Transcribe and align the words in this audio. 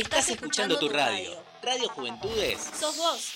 Estás 0.00 0.30
escuchando 0.30 0.78
tu 0.78 0.88
radio. 0.88 1.30
Radio 1.62 1.90
Juventudes. 1.90 2.58
Sos 2.80 2.96
vos. 2.96 3.34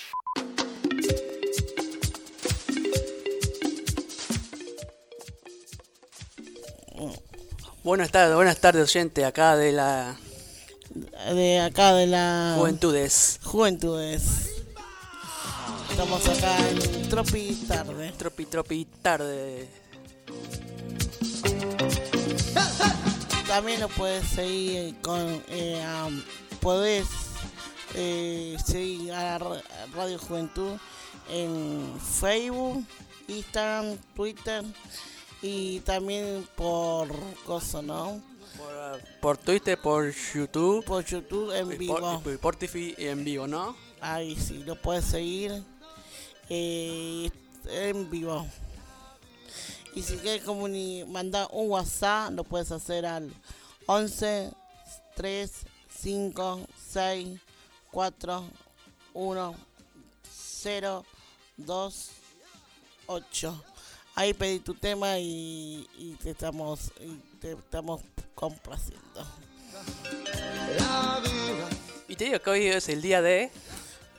Buenas 7.83 8.09
tardes, 8.09 8.35
buenas 8.35 8.57
tardes, 8.57 8.89
oyente, 8.89 9.25
acá 9.25 9.55
de 9.55 9.73
la 9.73 10.17
de 11.35 11.59
acá 11.59 11.93
de 11.93 12.07
la 12.07 12.55
Juventudes. 12.57 13.39
Juventudes. 13.43 14.49
Estamos 15.91 16.27
acá 16.27 16.57
en 16.67 17.09
Tropi 17.09 17.63
Tarde. 17.67 18.11
Tropi, 18.17 18.45
tropi, 18.45 18.85
tarde. 19.03 19.69
También 23.47 23.79
lo 23.79 23.87
puedes 23.89 24.27
seguir 24.29 24.95
con. 25.01 25.43
Eh, 25.49 25.79
podés 26.65 27.05
eh, 27.93 28.57
seguir 28.65 29.13
a 29.13 29.37
Ra- 29.37 29.61
a 29.83 29.85
Radio 29.95 30.17
Juventud 30.17 30.71
en 31.29 31.99
Facebook, 32.01 32.83
Instagram, 33.27 33.99
Twitter 34.15 34.63
y 35.43 35.81
también 35.81 36.47
por 36.55 37.07
cosa, 37.45 37.83
¿no? 37.83 38.19
Por, 38.57 38.99
por 39.21 39.37
Twitter, 39.37 39.79
por 39.79 40.11
YouTube, 40.11 40.83
Por 40.85 41.05
YouTube 41.05 41.51
en 41.55 41.71
y 41.71 41.77
vivo. 41.77 42.21
por, 42.23 42.33
y 42.33 42.37
por 42.37 42.55
TV 42.55 42.95
en 42.97 43.23
vivo, 43.23 43.45
¿no? 43.45 43.75
Ahí 44.01 44.35
sí, 44.35 44.63
lo 44.65 44.75
puedes 44.75 45.05
seguir 45.05 45.63
eh, 46.49 47.29
en 47.69 48.09
vivo. 48.09 48.43
Y 49.93 50.01
si 50.01 50.17
quieres 50.17 50.43
mandar 51.09 51.47
un 51.51 51.69
WhatsApp, 51.69 52.31
lo 52.33 52.43
puedes 52.43 52.71
hacer 52.71 53.05
al 53.05 53.31
11 53.85 54.51
3 55.15 55.51
5 56.05 56.67
6 56.93 57.39
4 57.91 58.45
1 59.15 59.55
0 60.29 61.05
2 61.57 62.09
8. 63.07 63.63
Ahí 64.13 64.35
pedí 64.35 64.59
tu 64.59 64.75
tema 64.75 65.17
y, 65.17 65.89
y 65.97 66.15
te 66.21 66.29
estamos 66.29 66.91
y 66.99 67.15
te 67.39 67.53
estamos 67.53 68.01
complaciendo. 68.35 69.25
Y 72.07 72.15
te 72.15 72.25
digo 72.25 72.39
que 72.39 72.49
hoy 72.51 72.67
es 72.67 72.87
el 72.89 73.01
día 73.01 73.23
de. 73.23 73.49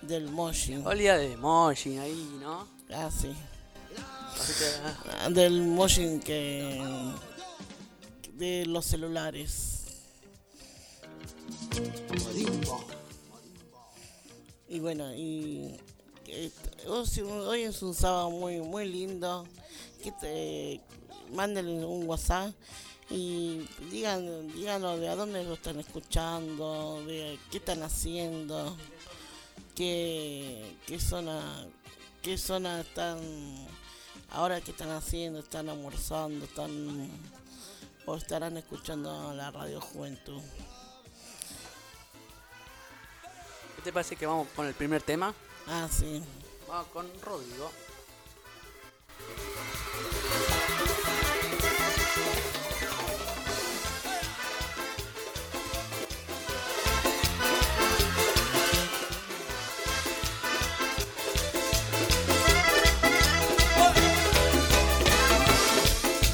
Del 0.03 0.29
motion. 0.29 0.91
El 0.91 0.99
día 0.99 1.17
de 1.17 1.37
Mojin, 1.37 2.01
ahí, 2.01 2.37
¿no? 2.41 2.67
Ah, 2.93 3.11
sí. 3.17 3.33
Así 4.35 4.53
que, 4.55 5.15
ah, 5.21 5.31
del 5.31 5.63
motion 5.63 6.19
que 6.19 6.83
de 8.33 8.67
los 8.67 8.87
celulares 8.87 9.76
y 14.69 14.81
bueno 14.81 15.15
y 15.15 15.77
eh, 16.27 16.51
hoy 16.89 17.03
es 17.05 17.19
un- 17.19 17.41
hoy 17.47 17.63
es 17.63 17.83
un 17.83 17.95
sábado 17.95 18.31
muy 18.31 18.61
muy 18.61 18.89
lindo. 18.89 19.47
Que 20.03 20.13
te 20.13 20.81
mándenle 21.35 21.85
un 21.85 22.07
WhatsApp 22.09 22.53
y 23.11 23.67
digan 23.91 24.53
díganos 24.53 25.01
de 25.01 25.09
a 25.09 25.17
dónde 25.17 25.43
lo 25.45 25.55
están 25.55 25.81
escuchando 25.81 27.03
de 27.07 27.39
qué 27.51 27.57
están 27.59 27.83
haciendo 27.83 28.77
qué, 29.75 30.77
qué 30.87 31.01
zona 31.01 31.67
qué 32.23 32.39
zona 32.39 32.81
están 32.83 33.19
ahora 34.31 34.61
qué 34.61 34.71
están 34.73 34.91
haciendo 34.91 35.41
están 35.41 35.69
almorzando 35.69 36.45
están 36.45 37.11
o 38.07 38.17
estarán 38.17 38.57
escuchando 38.57 39.35
la 39.35 39.51
radio 39.51 39.81
juventud 39.81 40.41
te 43.87 43.93
parece 43.93 44.17
que 44.17 44.27
vamos 44.27 44.49
con 44.57 44.67
el 44.67 44.75
primer 44.75 45.01
tema? 45.01 45.33
ah 45.69 45.89
sí 45.89 46.21
Vamos 46.67 46.89
con 46.89 47.07
Rodrigo. 47.23 47.71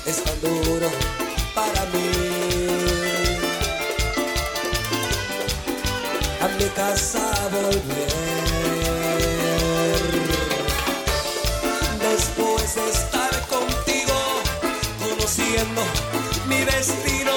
es 0.06 0.24
tan 0.24 0.40
duro 0.40 0.90
para 1.54 1.84
mí. 1.86 2.12
A 6.40 6.48
mi 6.48 6.68
casa 6.70 7.31
volver. 7.48 8.12
Después 12.00 12.74
de 12.74 12.90
estar 12.90 13.46
contigo, 13.48 14.14
conociendo 15.02 15.82
mi 16.46 16.64
destino, 16.64 17.32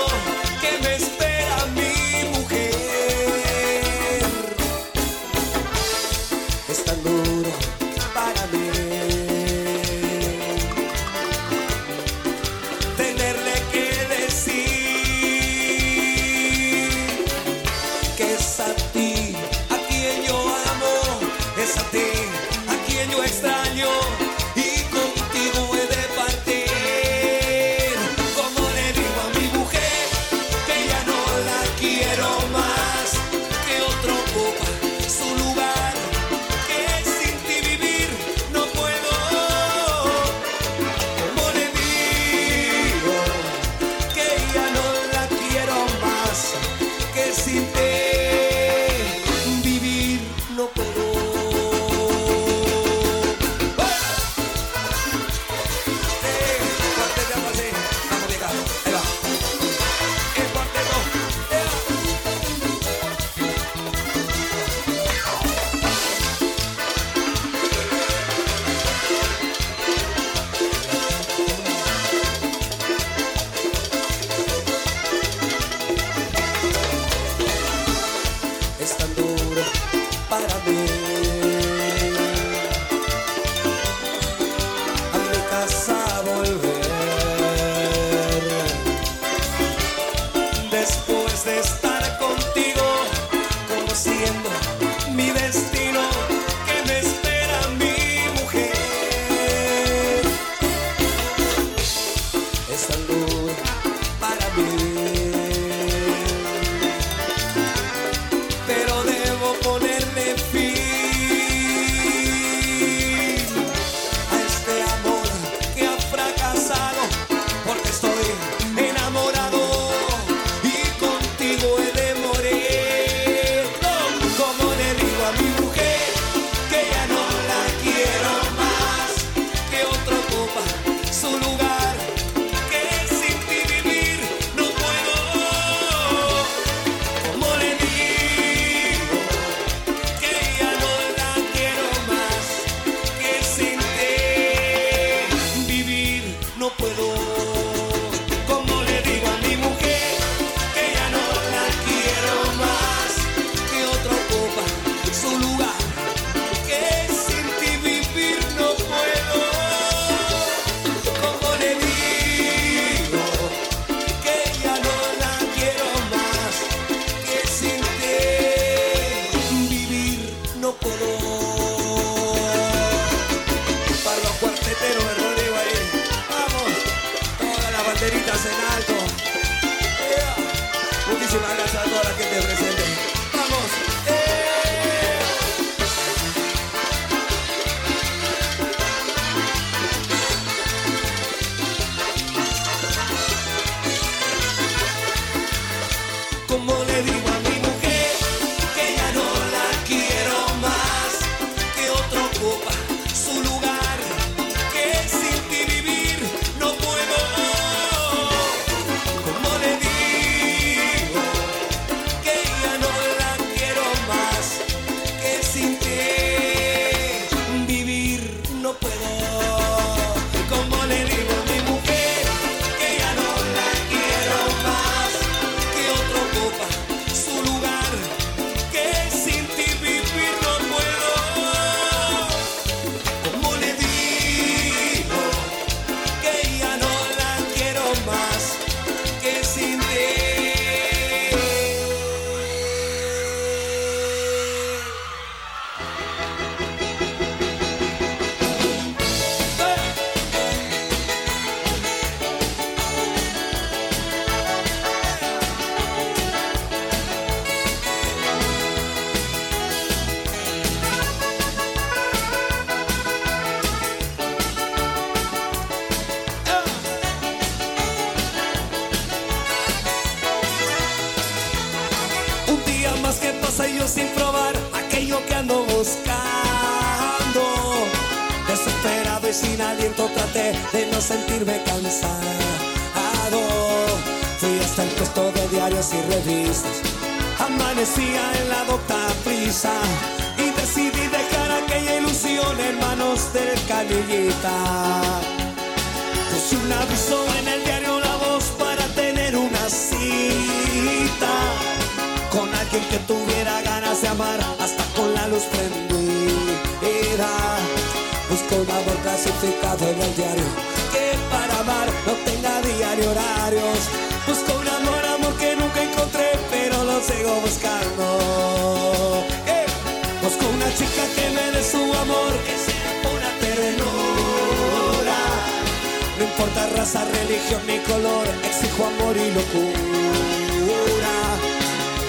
raza, 326.95 327.11
religión 327.11 327.61
ni 327.67 327.77
color, 327.79 328.25
exijo 328.43 328.85
amor 328.85 329.17
y 329.17 329.31
locura. 329.31 329.75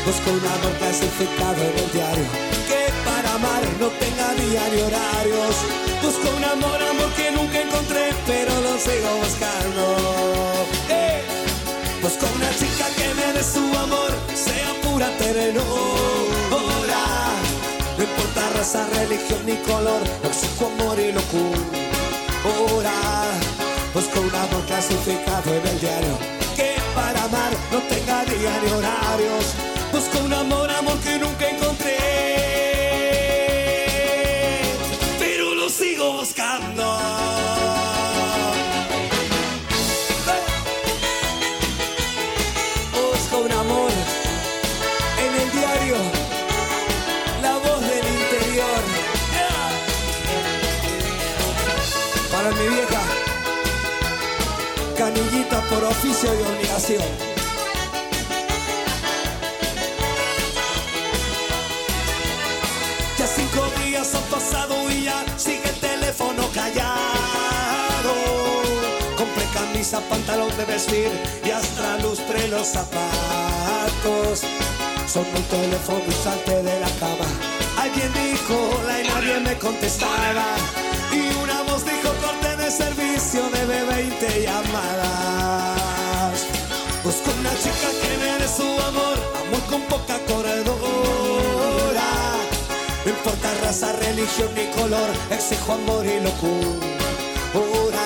Busco 0.04 0.30
un 0.30 0.38
amor 0.38 0.72
clasificado 0.78 1.62
en 1.62 1.78
el 1.78 1.90
diario, 1.92 2.26
que 2.68 2.92
para 3.04 3.34
amar 3.34 3.62
no 3.80 3.88
tenga 3.88 4.34
diario 4.34 4.86
horarios. 4.86 5.56
Busco 6.02 6.28
un 6.36 6.44
amor, 6.44 6.82
amor 6.82 7.10
que 7.16 7.32
nunca 7.32 7.60
encontré, 7.60 8.14
pero 8.26 8.60
lo 8.60 8.78
sigo 8.78 9.16
buscando. 9.22 9.96
Busco 12.02 12.26
una 12.36 12.50
chica 12.50 12.86
que 12.96 13.14
me 13.14 13.32
dé 13.32 13.42
su 13.42 13.64
amor, 13.78 14.12
sea 14.34 14.74
pura 14.82 15.08
ternura. 15.18 15.64
No 17.96 18.04
importa 18.04 18.50
raza, 18.55 18.86
religión 18.94 19.44
ni 19.44 19.56
color, 19.56 20.02
exijo 20.22 20.66
amor 20.66 21.00
y 21.00 21.10
locura. 21.12 23.25
Busco 23.96 24.20
un 24.20 24.34
amor 24.34 24.62
clasificado 24.67 25.55
en 25.55 25.67
el 25.67 25.81
diario, 25.81 26.19
que 26.55 26.74
para 26.94 27.24
amar 27.24 27.50
no 27.72 27.79
tenga 27.88 28.26
diario 28.26 28.76
horarios. 28.76 29.55
Busco 29.91 30.19
un 30.19 30.34
amor, 30.34 30.70
amor 30.70 30.98
que 30.98 31.19
nunca 31.19 31.48
encontré, 31.48 31.96
por 55.70 55.85
oficio 55.85 56.31
y 56.32 56.43
obligación. 56.43 57.03
Ya 63.19 63.27
cinco 63.27 63.69
días 63.85 64.15
han 64.15 64.23
pasado 64.25 64.75
y 64.91 65.05
ya 65.05 65.25
sigue 65.37 65.69
el 65.69 65.81
teléfono 65.81 66.49
callado. 66.55 68.15
Compré 69.17 69.44
camisa, 69.55 70.01
pantalón 70.08 70.55
de 70.56 70.65
vestir 70.65 71.11
y 71.44 71.51
hasta 71.51 71.99
lustré 71.99 72.49
los 72.49 72.67
zapatos. 72.67 74.43
Sonó 75.06 75.37
el 75.37 75.44
teléfono 75.44 76.05
y 76.08 76.13
salté 76.13 76.63
de 76.63 76.81
la 76.81 76.91
cama. 77.01 77.27
Alguien 77.79 78.13
dijo 78.13 78.55
hola 78.55 79.01
y 79.01 79.06
nadie 79.08 79.41
me 79.41 79.58
contestaba. 79.58 80.44
Y 81.13 81.35
una 81.43 81.63
voz 81.63 81.85
dijo 81.85 82.13
corte 82.23 82.56
de 82.56 82.70
servicio, 82.70 83.49
debe 83.51 83.85
20 83.85 84.43
llamadas. 84.43 85.45
Dé 88.46 88.53
su 88.53 88.62
amor, 88.62 89.19
amor 89.43 89.62
con 89.70 89.82
poca 89.82 90.19
corredora. 90.29 92.08
No 93.05 93.10
importa 93.10 93.48
raza, 93.62 93.93
religión 93.93 94.50
ni 94.55 94.67
color, 94.79 95.10
exijo 95.31 95.72
amor 95.72 96.05
y 96.06 96.20
locura. 96.20 98.05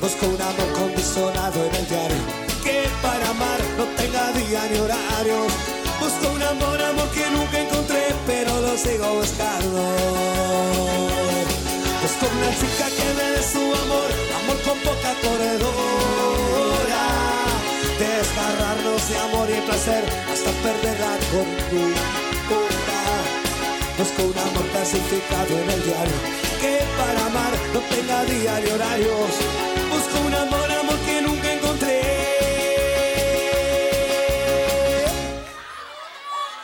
Busco 0.00 0.26
un 0.26 0.40
amor 0.40 0.72
condicionado 0.78 1.64
en 1.64 1.74
el 1.74 1.88
diario, 1.88 2.22
que 2.62 2.88
para 3.02 3.30
amar 3.30 3.60
no 3.78 3.84
tenga 3.96 4.32
día 4.32 4.62
ni 4.70 4.78
horarios. 4.78 5.52
Busco 6.00 6.28
un 6.34 6.42
amor, 6.42 6.80
amor 6.82 7.08
que 7.10 7.30
nunca 7.30 7.58
encontré, 7.60 8.14
pero 8.26 8.60
lo 8.60 8.76
sigo 8.76 9.14
buscando. 9.14 9.80
Busco 12.02 12.24
una 12.36 12.50
chica 12.60 12.86
que 12.96 13.06
me 13.18 13.26
dé 13.34 13.42
su 13.42 13.62
amor, 13.82 14.10
amor 14.38 14.58
con 14.66 14.78
poca 14.80 15.12
corredora. 15.22 16.75
Desgarrarnos 17.98 19.08
de 19.08 19.18
amor 19.18 19.48
y 19.48 19.60
placer 19.62 20.04
hasta 20.30 20.50
perder 20.62 21.00
la 21.00 21.16
cordura. 21.32 22.26
Busco 23.98 24.24
un 24.24 24.38
amor 24.38 24.66
clasificado 24.72 25.58
en 25.58 25.70
el 25.70 25.82
diario 25.82 26.18
Que 26.60 26.80
para 26.98 27.26
amar 27.26 27.52
no 27.72 27.80
tenga 27.80 28.24
diario 28.24 28.74
horarios. 28.74 29.30
Busco 29.90 30.26
un 30.26 30.34
amor, 30.34 30.70
amor 30.70 30.98
que 31.06 31.22
nunca 31.22 31.52
encontré. 31.52 32.02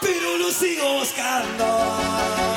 Pero 0.03 0.37
lo 0.37 0.51
sigo 0.51 0.99
buscando 0.99 2.52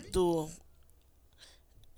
Juventud. 0.00 0.48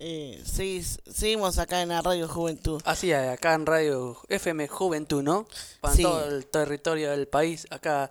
Eh, 0.03 0.43
seguís- 0.47 0.99
seguimos 1.13 1.59
acá 1.59 1.83
en 1.83 1.91
la 1.91 2.01
Radio 2.01 2.27
Juventud. 2.27 2.81
Así 2.87 3.13
es, 3.13 3.29
acá 3.29 3.53
en 3.55 3.67
Radio 3.67 4.17
FM 4.29 4.67
Juventud, 4.69 5.23
¿no? 5.23 5.47
Para 5.83 5.95
Sí. 5.95 6.03
todo 6.03 6.25
el 6.25 6.47
territorio 6.47 7.11
del 7.11 7.29
país, 7.29 7.67
acá 7.71 8.09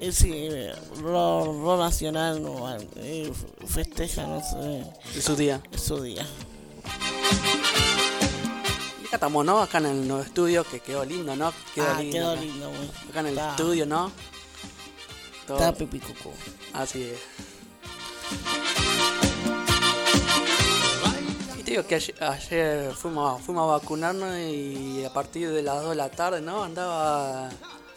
y 0.01 0.13
sí, 0.13 0.31
eh, 0.33 0.75
Ro, 1.01 1.45
Ro 1.63 1.77
Nacional 1.79 2.43
no, 2.43 2.77
eh, 2.97 3.33
festeja, 3.67 4.27
no 4.27 4.41
sé, 4.41 4.85
en 5.15 5.23
su 5.23 5.37
día. 5.37 5.63
su 5.77 6.01
día. 6.03 6.27
Y 9.03 9.07
acá 9.07 9.17
estamos, 9.17 9.45
¿no? 9.45 9.61
Acá 9.61 9.79
en 9.79 9.87
el 9.87 10.09
nuevo 10.09 10.23
estudio, 10.23 10.65
que 10.65 10.81
quedó 10.81 11.05
lindo, 11.05 11.35
¿no? 11.37 11.53
Quedó 11.75 11.87
ah, 11.91 12.01
lindo. 12.01 12.13
quedó 12.17 12.31
acá. 12.33 12.41
lindo, 12.41 12.69
güey. 12.69 12.91
Acá 13.11 13.21
en 13.21 13.27
el 13.27 13.33
Está- 13.35 13.51
estudio, 13.51 13.87
¿no? 13.87 14.13
Todo- 15.47 15.59
Está 15.59 15.73
pipicucu. 15.73 16.31
Así 16.75 17.03
es. 17.05 17.21
Y 21.59 21.63
te 21.63 21.71
digo 21.71 21.87
que 21.87 21.95
ayer, 21.95 22.15
ayer 22.23 22.93
fuimos, 22.95 23.41
fuimos 23.43 23.63
a 23.69 23.79
vacunarnos 23.79 24.37
y 24.39 25.05
a 25.05 25.13
partir 25.13 25.51
de 25.51 25.63
las 25.63 25.81
2 25.83 25.91
de 25.91 25.97
la 25.97 26.11
tarde, 26.11 26.41
¿no? 26.41 26.65
Andaba 26.65 27.49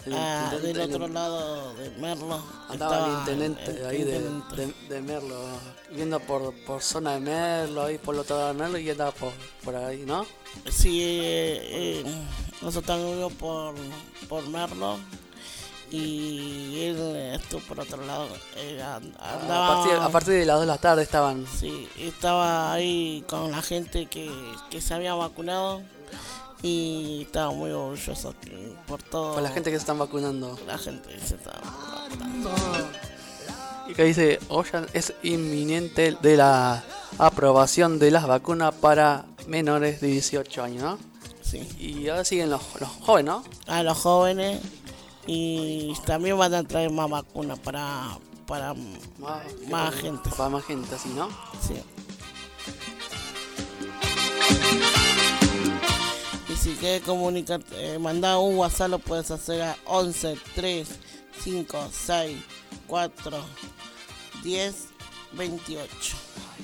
el, 0.05 0.13
Ah, 0.13 0.51
el- 0.53 0.61
del 0.61 0.79
el- 0.79 0.95
otro 0.95 1.07
lado 1.07 1.73
de 1.75 1.89
Merlo. 1.91 2.41
andaba 2.69 3.05
el 3.05 3.13
intendente 3.19 3.71
el 3.71 3.85
ahí 3.85 4.03
de, 4.03 4.15
intendente. 4.17 4.55
de- 4.89 4.95
de 4.95 5.01
Merlo, 5.01 5.35
viendo 5.91 6.19
por, 6.21 6.53
por 6.65 6.81
zona 6.81 7.13
de 7.13 7.19
Merlo, 7.19 7.83
ahí 7.83 7.97
por 7.97 8.15
el 8.15 8.21
otro 8.21 8.35
lado 8.37 8.47
de 8.49 8.53
Merlo 8.55 8.77
y 8.77 8.89
andaba 8.89 9.11
por, 9.11 9.31
por 9.63 9.75
ahí, 9.75 10.03
¿no? 10.05 10.25
Sí, 10.69 11.01
eh, 11.03 12.01
eh, 12.03 12.25
nosotros 12.61 12.97
vivimos 12.97 13.33
por, 13.33 13.75
por 14.27 14.47
Merlo 14.47 14.97
y 15.91 16.83
él 16.85 17.15
estuvo 17.41 17.61
por 17.61 17.79
otro 17.79 18.05
lado. 18.05 18.27
eh, 18.57 18.81
and- 18.81 19.15
andaba, 19.19 19.67
A 19.67 19.75
partir, 19.83 19.93
a 19.99 20.09
partir 20.09 20.33
de 20.35 20.45
las 20.45 20.55
2 20.57 20.61
de 20.61 20.67
la 20.67 20.77
tarde 20.77 21.03
estaban. 21.03 21.45
Sí, 21.47 21.89
estaba 21.97 22.71
ahí 22.73 23.23
con 23.27 23.51
la 23.51 23.61
gente 23.61 24.05
que, 24.05 24.29
que 24.69 24.81
se 24.81 24.93
había 24.93 25.13
vacunado 25.15 25.81
y 26.61 27.23
estaba 27.23 27.51
muy 27.51 27.71
orgulloso 27.71 28.33
por 28.87 29.01
todo. 29.03 29.35
Con 29.35 29.43
la 29.43 29.49
gente 29.49 29.71
que 29.71 29.77
se 29.77 29.81
están 29.81 29.99
vacunando. 29.99 30.57
La 30.67 30.77
gente 30.77 31.09
que 31.09 31.19
se 31.19 31.35
estaba 31.35 31.61
vacunando. 32.09 32.51
Y 33.87 33.93
que 33.93 34.03
dice, 34.03 34.39
Ocean 34.49 34.85
es 34.93 35.13
inminente 35.23 36.15
de 36.21 36.37
la 36.37 36.83
aprobación 37.17 37.97
de 37.97 38.11
las 38.11 38.27
vacunas 38.27 38.73
para 38.75 39.25
menores 39.47 39.99
de 40.01 40.07
18 40.07 40.63
años, 40.63 40.83
¿no? 40.83 40.97
Sí. 41.41 41.67
Y 41.79 42.07
ahora 42.09 42.23
siguen 42.23 42.51
los, 42.51 42.61
los 42.79 42.89
jóvenes, 42.89 43.25
¿no? 43.25 43.43
A 43.65 43.81
los 43.81 43.97
jóvenes 43.97 44.61
y 45.25 45.93
también 46.05 46.37
van 46.37 46.53
a 46.55 46.63
traer 46.63 46.91
más 46.91 47.09
vacunas 47.09 47.59
para, 47.59 48.17
para 48.47 48.73
Más, 48.73 49.43
Más 49.69 49.93
gente. 49.95 50.29
Para 50.31 50.49
más 50.49 50.65
gente, 50.65 50.95
así, 50.95 51.09
¿no? 51.09 51.29
Sí. 51.61 51.83
Si 56.61 56.73
quieres 56.75 57.01
comunicar, 57.03 57.61
eh, 57.73 57.97
mandar 57.99 58.37
un 58.37 58.55
WhatsApp 58.57 58.89
lo 58.89 58.99
puedes 58.99 59.31
hacer 59.31 59.61
a 59.61 59.77
11 59.85 60.37
3 60.55 60.87
5 61.41 61.89
6 61.91 62.37
4 62.87 63.45
10 64.43 64.75
28. 65.33 66.17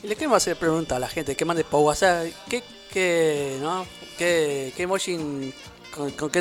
Y 0.04 0.08
le 0.08 0.16
queremos 0.16 0.38
hacer 0.38 0.58
pregunta 0.58 0.98
a 0.98 1.00
la 1.00 1.08
gente 1.08 1.36
que 1.36 1.46
mande 1.46 1.64
por 1.64 1.82
WhatsApp, 1.82 2.28
¿qué, 2.50 2.62
qué, 2.92 3.58
no? 3.62 3.86
¿Qué, 4.18 4.74
qué 4.76 4.84
emoji, 4.84 5.54
con, 5.96 6.12
con 6.12 6.30
qué, 6.30 6.40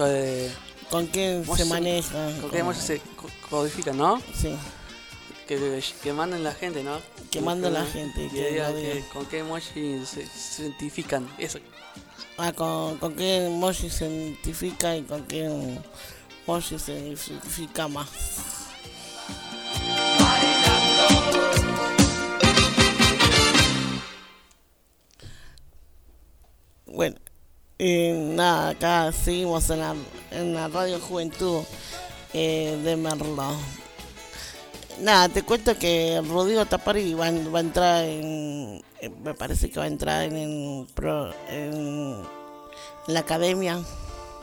eh, 0.00 0.52
¿Con 0.90 1.08
Emoji- 1.10 1.56
se 1.56 1.64
maneja? 1.64 2.32
con 2.40 2.50
qué 2.50 2.58
emoji 2.58 2.80
se 2.80 2.98
co- 3.16 3.30
codifican, 3.48 3.96
no? 3.96 4.20
Sí, 4.34 4.54
Que, 5.48 5.82
que 6.02 6.12
manden 6.12 6.44
la 6.44 6.52
gente, 6.52 6.82
¿no? 6.82 7.00
Que 7.30 7.40
mande 7.40 7.70
la 7.70 7.84
gente, 7.86 8.28
Que, 8.30 8.38
que- 8.38 9.04
con 9.12 9.24
qué 9.26 9.38
emoji 9.38 10.04
se, 10.04 10.26
se 10.26 10.62
identifican, 10.62 11.28
eso. 11.38 11.58
Ah, 12.38 12.52
con, 12.52 12.98
con 12.98 13.14
qué 13.14 13.46
emoji 13.46 13.90
se 13.90 14.06
identifica 14.06 14.96
y 14.96 15.02
con 15.02 15.24
qué 15.26 15.44
emoji 16.46 16.78
se 16.78 16.92
identifica 16.92 17.88
más. 17.88 18.08
Bueno, 26.86 27.16
eh, 27.78 28.12
nada, 28.34 28.70
acá 28.70 29.12
seguimos 29.12 29.70
en 29.70 29.78
la, 29.80 29.94
en 30.32 30.54
la 30.54 30.68
Radio 30.68 30.98
Juventud 31.00 31.62
eh, 32.34 32.78
de 32.84 32.96
Merlo. 32.96 33.56
Nada, 34.98 35.28
te 35.28 35.42
cuento 35.42 35.78
que 35.78 36.20
Rodrigo 36.28 36.66
Tapari 36.66 37.14
va, 37.14 37.30
va 37.30 37.58
a 37.58 37.62
entrar 37.62 38.04
en. 38.04 38.82
eh, 39.00 39.08
Me 39.22 39.34
parece 39.34 39.70
que 39.70 39.78
va 39.78 39.84
a 39.84 39.88
entrar 39.88 40.24
en, 40.24 40.36
en 40.36 40.86
pro- 40.94 41.32
en 41.48 42.22
la 43.06 43.20
academia. 43.20 43.80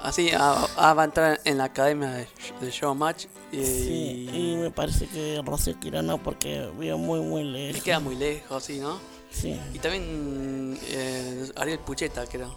Así, 0.01 0.29
ah, 0.33 0.67
ah, 0.77 0.93
va 0.93 1.01
a 1.03 1.05
entrar 1.05 1.41
en 1.43 1.57
la 1.57 1.65
academia 1.65 2.09
de, 2.11 2.27
de 2.61 2.71
Showmatch 2.71 3.25
y, 3.51 3.65
Sí, 3.65 4.29
y 4.31 4.55
me 4.57 4.69
parece 4.71 5.07
que 5.07 5.41
Rocío 5.43 5.79
Quirón 5.79 6.05
no, 6.07 6.17
porque 6.21 6.69
vive 6.77 6.95
muy, 6.95 7.19
muy 7.21 7.43
lejos. 7.43 7.81
queda 7.83 7.99
muy 7.99 8.15
lejos, 8.15 8.63
¿sí, 8.63 8.79
no? 8.79 8.99
Sí. 9.31 9.59
Y 9.73 9.79
también 9.79 10.79
eh, 10.89 11.49
Ariel 11.55 11.79
Pucheta, 11.79 12.25
creo. 12.27 12.55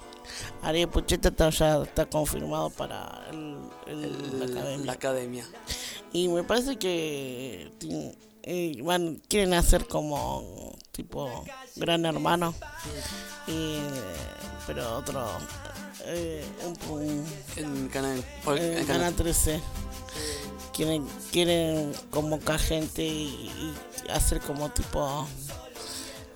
Ariel 0.62 0.88
Pucheta 0.88 1.28
está- 1.28 1.50
ya 1.50 1.82
está 1.82 2.06
confirmado 2.06 2.70
para 2.70 3.26
el, 3.30 3.56
el- 3.86 4.04
el- 4.04 4.38
la 4.40 4.44
academia. 4.46 4.86
la 4.86 4.92
academia. 4.92 5.46
Y 6.12 6.28
me 6.28 6.42
parece 6.44 6.76
que 6.76 7.70
eh, 8.42 8.80
van, 8.82 9.20
quieren 9.28 9.54
hacer 9.54 9.86
como 9.86 10.76
tipo 10.92 11.44
gran 11.76 12.04
hermano. 12.04 12.54
Y, 13.46 13.78
pero 14.66 14.96
otro. 14.98 15.26
eh, 16.04 16.44
un, 16.66 16.90
un- 16.90 17.26
En 17.56 17.88
Canal, 17.88 18.24
por- 18.44 18.58
en 18.58 18.72
Canal 18.72 18.86
Canal 18.86 19.14
13. 19.14 19.60
Quieren, 20.72 21.06
quieren 21.30 21.92
convocar 22.10 22.58
gente 22.58 23.04
y, 23.04 23.50
y 24.06 24.10
hacer 24.10 24.40
como 24.40 24.70
tipo. 24.70 25.26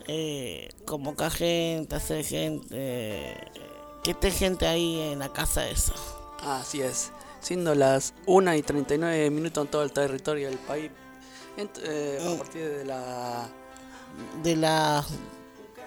Eh, 0.07 0.69
convocar 0.85 1.31
gente, 1.33 1.97
hacer 1.97 2.25
gente. 2.25 3.37
Que 4.05 4.13
esté 4.13 4.31
gente 4.31 4.67
ahí 4.69 5.01
en 5.01 5.19
la 5.19 5.31
casa 5.31 5.69
esa. 5.69 5.95
Así 6.47 6.81
es. 6.81 7.11
Siendo 7.41 7.75
las 7.75 8.15
1 8.27 8.55
y 8.55 8.63
39 8.63 9.31
minutos 9.31 9.65
en 9.65 9.71
todo 9.71 9.83
el 9.83 9.93
territorio 9.93 10.49
del 10.49 10.59
país. 10.59 10.91
Ent- 11.57 11.81
eh, 11.83 12.21
a 12.25 12.31
Mm. 12.31 12.39
partir 12.39 12.69
de 12.69 12.85
la. 12.85 13.49
de 14.43 14.57
las 14.57 15.07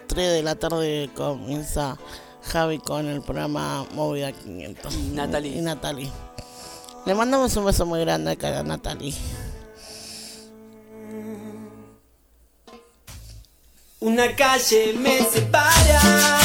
3 0.07 0.33
de 0.33 0.43
la 0.43 0.55
tarde 0.55 1.09
comienza 1.15 1.97
Javi 2.43 2.79
con 2.79 3.05
el 3.07 3.21
programa 3.21 3.85
Movida 3.93 4.31
500. 4.33 4.93
Y 4.95 4.97
Natalie. 5.09 5.57
Y 5.57 5.61
Natalie. 5.61 6.11
Le 7.05 7.15
mandamos 7.15 7.55
un 7.55 7.65
beso 7.65 7.85
muy 7.85 8.01
grande 8.01 8.31
acá 8.31 8.59
a 8.59 8.63
Natalie. 8.63 9.13
Una 13.99 14.35
calle 14.35 14.93
me 14.93 15.23
separa 15.23 16.36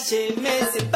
se 0.00 0.34
me 0.40 0.89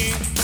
Así. 0.00 0.39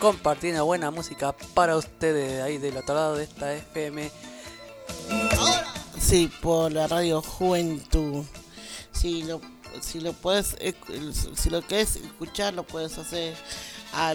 Compartiendo 0.00 0.64
buena 0.64 0.90
música 0.90 1.32
para 1.54 1.76
ustedes 1.76 2.42
ahí 2.42 2.58
del 2.58 2.76
otro 2.76 2.94
lado 2.96 3.14
de 3.16 3.24
esta 3.24 3.54
FM. 3.54 4.10
Sí, 6.00 6.30
por 6.42 6.72
la 6.72 6.88
radio 6.88 7.22
Juventud. 7.22 8.24
Si 8.92 9.22
lo, 9.22 9.40
si 9.80 10.00
lo 10.00 10.12
puedes, 10.12 10.56
si 11.36 11.50
lo 11.50 11.62
quieres 11.62 11.96
escuchar, 11.96 12.54
lo 12.54 12.64
puedes 12.64 12.98
hacer 12.98 13.34
a 13.92 14.12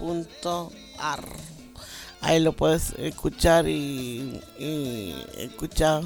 www.juventud.ar. 0.00 1.24
Ahí 2.20 2.38
lo 2.40 2.52
puedes 2.52 2.90
escuchar 2.98 3.66
y, 3.68 4.40
y 4.58 5.14
escuchar 5.38 6.04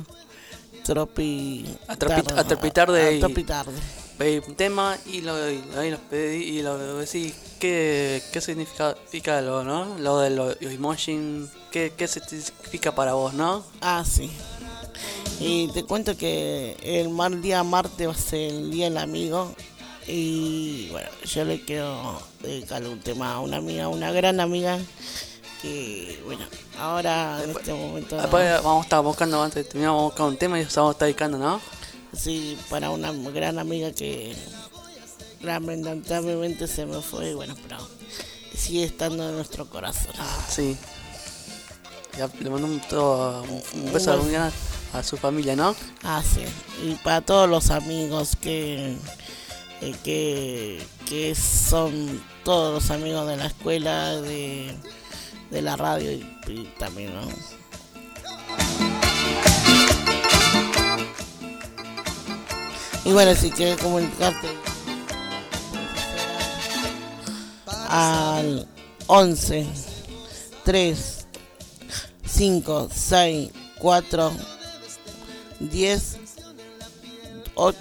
tropi, 0.83 1.67
A 1.89 1.97
tropi- 1.97 2.39
a 2.39 2.45
tropitarde 2.45 3.17
y- 3.17 3.21
tropitarde. 3.21 3.73
Pedí 4.19 4.43
un 4.47 4.55
tema 4.55 4.97
y 5.07 5.21
lo, 5.21 5.35
ahí 5.35 5.91
lo 5.91 5.99
pedí 5.99 6.59
y 6.59 6.63
lo 6.63 6.99
decís 6.99 7.35
qué, 7.59 8.23
qué 8.33 8.41
significa 8.41 9.41
lo, 9.43 9.63
¿no? 9.63 9.99
Lo 9.99 10.19
de 10.19 10.31
los 10.31 10.57
emojis, 10.61 11.51
qué, 11.71 11.93
qué 11.97 12.09
significa 12.09 12.95
para 12.95 13.15
vos, 13.15 13.35
¿no? 13.35 13.65
Ah, 13.81 14.05
sí. 14.07 14.31
Y 15.39 15.69
te 15.69 15.85
cuento 15.85 16.17
que 16.17 16.77
el 16.83 17.11
mal 17.11 17.43
día 17.43 17.63
martes 17.63 18.09
va 18.09 18.13
a 18.13 18.17
ser 18.17 18.53
el 18.53 18.71
día 18.71 18.87
del 18.87 18.99
amigo. 18.99 19.55
Y 20.07 20.89
bueno, 20.91 21.09
yo 21.25 21.45
le 21.45 21.61
quiero 21.63 22.21
dedicarle 22.41 22.89
un 22.89 23.01
tema 23.01 23.35
a 23.35 23.41
una 23.41 23.59
amiga, 23.59 23.89
una 23.89 24.13
gran 24.13 24.41
amiga. 24.41 24.79
Que 25.61 26.23
bueno, 26.25 26.47
ahora 26.79 27.43
en 27.43 27.51
este 27.51 27.75
momento. 27.75 28.17
Después 28.17 28.63
vamos 28.63 28.83
a 28.83 28.85
estar 28.85 29.03
buscando, 29.03 29.43
antes 29.43 29.65
de 29.65 29.71
terminar, 29.71 29.91
vamos 29.91 30.03
a 30.03 30.07
buscar 30.07 30.27
un 30.27 30.37
tema 30.37 30.59
y 30.59 30.63
eso 30.63 30.81
vamos 30.81 30.95
a 30.95 30.97
estar 30.97 31.07
dedicando, 31.07 31.39
¿no? 31.39 31.61
Sí, 32.19 32.59
para 32.71 32.91
una 32.91 33.13
gran 33.13 33.59
amiga 33.59 33.93
que 33.93 34.35
lamentablemente 35.43 36.67
se 36.67 36.87
me 36.87 37.01
fue. 37.03 37.31
Y 37.31 37.35
bueno, 37.35 37.55
pero 37.63 37.79
sigue 38.57 38.85
estando 38.85 39.29
en 39.29 39.37
nuestro 39.37 39.69
corazón. 39.69 40.13
Sí. 40.49 40.77
Ya 42.17 42.29
le 42.41 42.49
mando 42.51 42.67
un, 42.67 42.81
todo- 42.89 43.43
un- 43.75 43.93
beso 43.93 44.13
a, 44.13 44.17
un- 44.17 44.35
a 44.95 45.03
su 45.03 45.17
familia, 45.19 45.55
¿no? 45.55 45.77
Ah, 46.03 46.23
sí. 46.23 46.43
Y 46.89 46.95
para 46.97 47.21
todos 47.21 47.49
los 47.49 47.71
amigos 47.71 48.31
que, 48.41 48.97
eh, 49.83 49.95
que, 50.03 50.83
que 51.07 51.35
son 51.35 52.23
todos 52.45 52.73
los 52.83 52.91
amigos 52.91 53.29
de 53.29 53.37
la 53.37 53.47
escuela, 53.47 54.19
de, 54.23 54.75
de 55.51 55.63
la 55.63 55.77
radio 55.77 56.11
y, 56.13 56.27
y 56.49 56.73
también, 56.79 57.15
¿no? 57.15 57.29
Y 63.07 63.13
bueno, 63.13 63.37
si 63.37 63.53
quieres 63.53 63.81
comunicarte 63.81 64.49
al 67.89 68.69
11 69.07 69.67
3 70.65 71.27
5 72.27 72.89
6 72.93 73.51
4 73.79 74.33
10 75.61 76.17
o, 77.55 77.73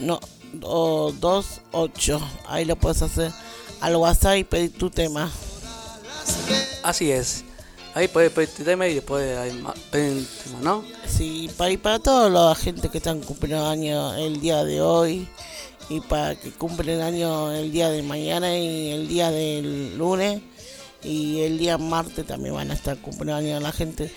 no, 0.00 0.18
o 0.62 1.12
2 1.12 1.46
8 1.70 2.20
ahí 2.48 2.64
lo 2.64 2.74
puedes 2.74 3.00
hacer 3.02 3.30
al 3.80 3.94
WhatsApp 3.94 4.38
y 4.38 4.44
pedir 4.44 4.76
tu 4.76 4.90
tema 4.90 5.30
Así 6.82 7.10
es. 7.10 7.44
Ahí 7.94 8.08
puede 8.08 8.28
pedir 8.30 8.48
este 8.48 8.64
tema 8.64 8.88
y 8.88 8.94
después 8.94 9.38
hay 9.38 9.52
más, 9.52 9.78
pedir 9.90 10.26
tema, 10.42 10.58
¿no? 10.62 10.84
Sí, 11.06 11.48
para, 11.56 11.70
y 11.70 11.76
para 11.76 11.98
toda 12.00 12.28
la 12.28 12.54
gente 12.56 12.88
que 12.88 12.98
están 12.98 13.20
cumpliendo 13.20 13.66
año 13.68 14.14
el 14.16 14.40
día 14.40 14.64
de 14.64 14.80
hoy 14.82 15.28
y 15.88 16.00
para 16.00 16.34
que 16.34 16.50
cumplen 16.50 17.00
año 17.02 17.52
el 17.52 17.70
día 17.70 17.90
de 17.90 18.02
mañana 18.02 18.56
y 18.58 18.90
el 18.90 19.06
día 19.06 19.30
del 19.30 19.96
lunes 19.96 20.42
y 21.04 21.42
el 21.42 21.56
día 21.58 21.78
martes 21.78 22.26
también 22.26 22.54
van 22.54 22.70
a 22.70 22.74
estar 22.74 22.96
cumpliendo 22.98 23.36
años 23.36 23.62
la 23.62 23.70
gente 23.70 24.10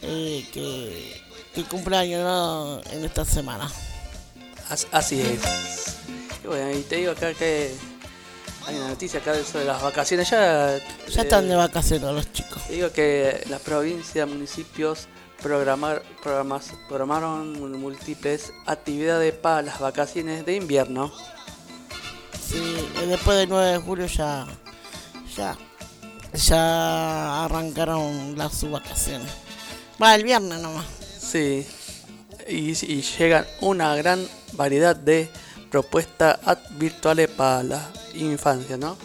eh, 0.00 0.46
que, 0.52 1.20
que 1.54 1.64
cumple 1.64 1.96
año 1.98 2.22
¿no? 2.22 2.80
en 2.92 3.04
esta 3.04 3.24
semana. 3.26 3.70
As- 4.70 4.86
Así 4.90 5.20
es. 5.20 5.40
Y 6.44 6.46
bueno, 6.46 6.70
y 6.78 6.82
te 6.82 6.96
digo 6.96 7.12
acá 7.12 7.34
que 7.34 7.74
hay 8.68 8.76
una 8.76 8.88
noticia 8.88 9.20
acá 9.20 9.32
de 9.32 9.40
eso 9.40 9.58
de 9.58 9.64
las 9.64 9.80
vacaciones. 9.80 10.28
Ya, 10.28 10.76
Ya 11.08 11.22
eh, 11.22 11.24
están 11.24 11.48
de 11.48 11.56
vacaciones 11.56 12.12
los 12.12 12.30
chicos. 12.32 12.62
Digo 12.68 12.92
que 12.92 13.42
las 13.48 13.62
provincias, 13.62 14.28
municipios 14.28 15.08
programar, 15.42 16.02
programas, 16.22 16.72
programaron 16.86 17.80
múltiples 17.80 18.52
actividades 18.66 19.32
para 19.32 19.62
las 19.62 19.80
vacaciones 19.80 20.44
de 20.44 20.56
invierno. 20.56 21.10
Sí, 22.46 22.60
después 23.06 23.38
del 23.38 23.48
9 23.48 23.72
de 23.72 23.78
julio 23.78 24.06
ya, 24.06 24.46
ya, 25.34 25.56
ya 26.34 27.44
arrancaron 27.46 28.36
las 28.36 28.52
sus 28.52 28.70
vacaciones. 28.70 29.30
Va, 30.02 30.14
el 30.14 30.24
viernes 30.24 30.60
nomás. 30.60 30.84
Sí. 31.18 31.66
Y, 32.46 32.70
y 32.70 33.02
llegan 33.02 33.46
una 33.60 33.94
gran 33.96 34.26
variedad 34.52 34.94
de 34.94 35.30
propuestas 35.70 36.38
ad- 36.44 36.58
virtuales 36.78 37.28
para 37.28 37.62
la 37.62 37.90
infancia, 38.14 38.76
¿no? 38.76 38.96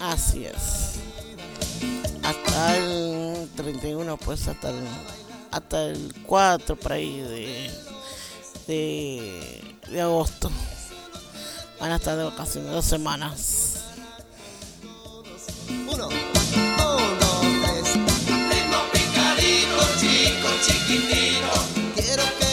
Así 0.00 0.44
es. 0.44 0.94
Hasta 2.22 2.76
el 2.76 3.48
31, 3.56 4.16
pues 4.18 4.46
hasta 4.48 4.70
el, 4.70 4.76
hasta 5.50 5.84
el 5.84 6.14
4 6.26 6.76
por 6.76 6.92
ahí 6.92 7.20
de, 7.20 7.70
de, 8.66 9.62
de 9.90 10.00
agosto. 10.00 10.50
Van 11.80 11.92
a 11.92 11.96
estar 11.96 12.16
de 12.16 12.24
vacaciones, 12.24 12.70
dos 12.72 12.84
semanas. 12.84 13.74
Uno, 15.86 16.08
uno, 16.08 17.40
tres. 17.62 17.94
Ritmo 17.94 18.80
picadito, 18.92 19.78
chico, 20.00 20.48
chiquitito. 20.66 21.52
Quiero 21.94 22.22
que 22.38 22.47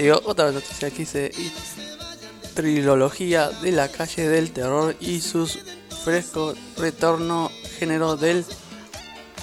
te 0.00 0.04
digo 0.04 0.22
otra 0.24 0.50
noticia 0.50 0.90
que 0.90 0.96
dice 1.00 1.30
Trilogía 2.54 3.50
de 3.50 3.70
la 3.70 3.88
calle 3.88 4.30
del 4.30 4.50
terror 4.50 4.96
y 4.98 5.20
sus 5.20 5.58
fresco 6.02 6.54
retorno 6.78 7.50
género 7.78 8.16
del 8.16 8.46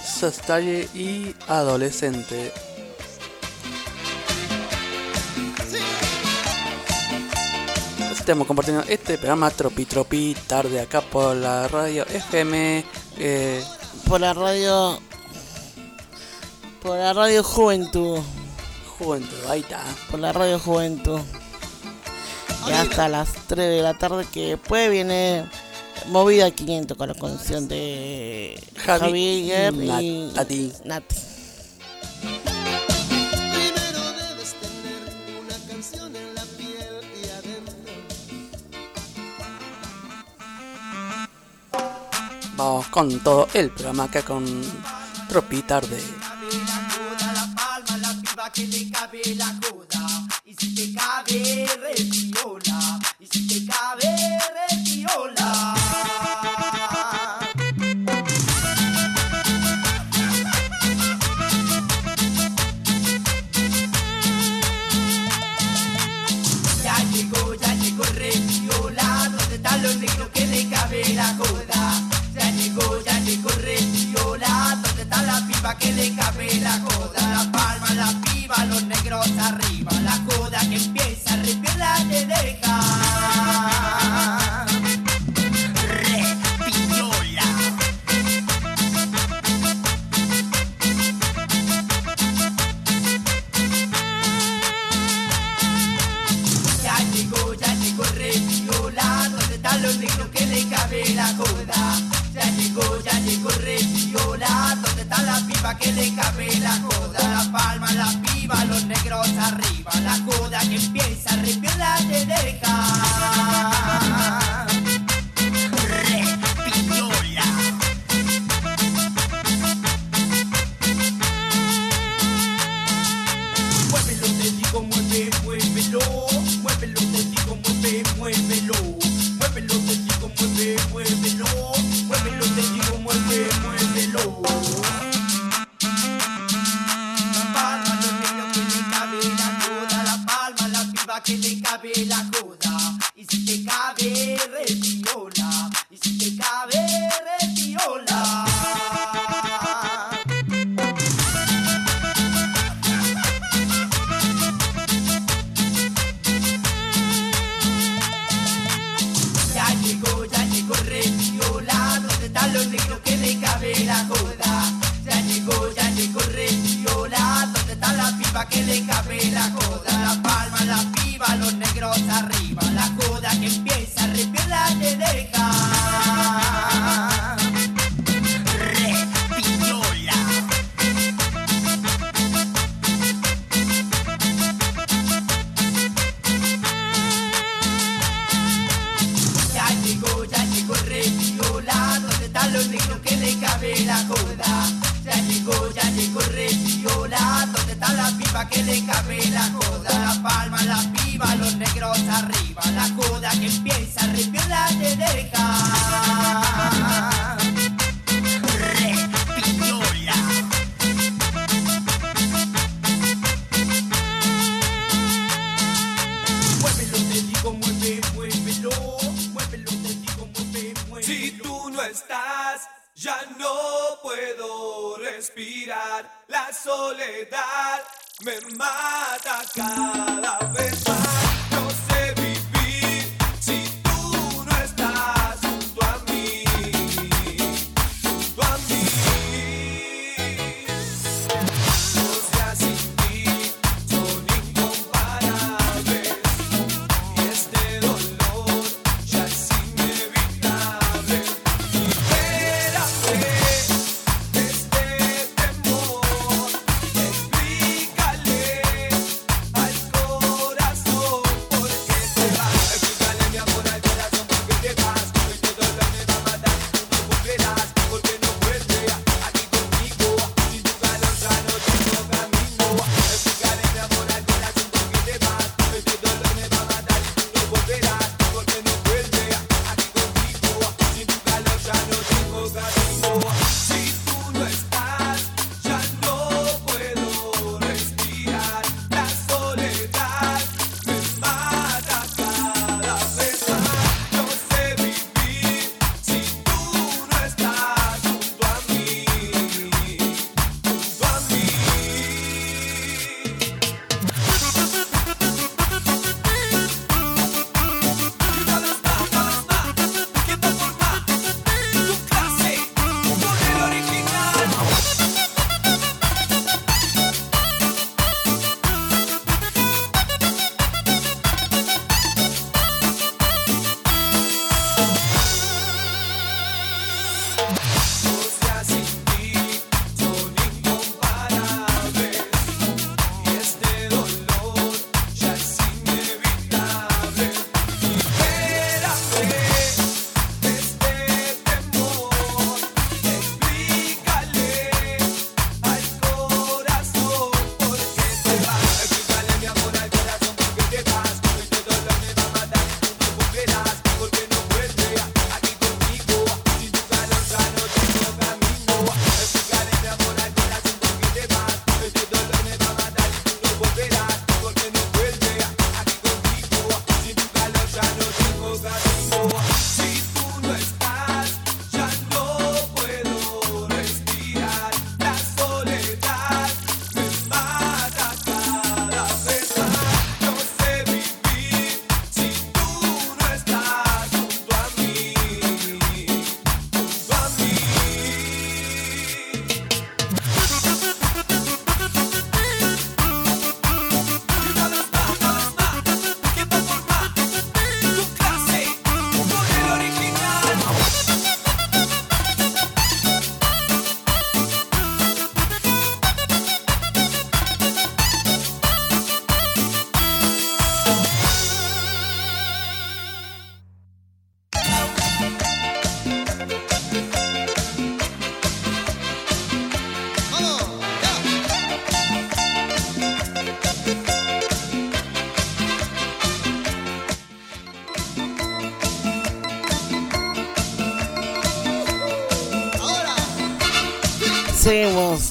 sastre 0.04 0.88
y 0.96 1.32
adolescente. 1.46 2.52
Estamos 8.10 8.44
compartiendo 8.48 8.82
este 8.88 9.16
programa 9.16 9.52
Tropi 9.52 9.84
Tropi 9.84 10.36
tarde 10.48 10.80
acá 10.80 11.02
por 11.02 11.36
la 11.36 11.68
radio 11.68 12.04
FM. 12.04 12.84
eh, 13.18 13.64
Por 14.08 14.20
la 14.20 14.34
radio. 14.34 14.98
Por 16.82 16.98
la 16.98 17.12
radio 17.12 17.44
Juventud. 17.44 18.18
Juventud, 18.98 19.36
ahí 19.48 19.60
está. 19.60 19.80
Por 20.10 20.20
la 20.20 20.32
radio 20.32 20.58
Juventud. 20.58 21.20
Y 22.66 22.72
hasta 22.72 23.08
las 23.08 23.32
3 23.46 23.56
de 23.56 23.82
la 23.82 23.96
tarde 23.96 24.26
que 24.32 24.48
después 24.48 24.90
viene 24.90 25.46
Movida 26.06 26.50
500 26.50 26.96
con 26.96 27.08
la 27.08 27.14
condición 27.14 27.68
de 27.68 28.60
Javi 28.76 29.00
Javier 29.00 29.74
y 29.74 29.78
y 29.78 30.32
Nati. 30.34 30.72
Nati. 30.84 31.16
Primero 33.08 34.12
debes 34.12 34.54
tener 34.54 35.02
una 35.40 35.56
canción 35.68 36.16
en 36.16 36.34
la 36.34 36.42
piel 36.56 37.00
y 37.14 37.28
adentro. 37.28 37.74
Vamos 42.56 42.86
con 42.88 43.20
todo 43.20 43.48
el 43.54 43.70
programa 43.70 44.04
acá 44.04 44.22
con 44.22 44.44
Tropi 45.28 45.62
tarde. 45.62 46.00
Que 48.52 48.66
le 48.66 48.90
cabe 48.90 49.20
la 49.36 49.46
joda. 49.62 50.26
Y 50.44 50.54
si 50.54 50.74
te 50.74 50.92
cabe, 50.94 51.66
retiola. 51.80 52.98
Y 53.18 53.26
si 53.26 53.46
te 53.46 53.66
cabe. 53.66 54.77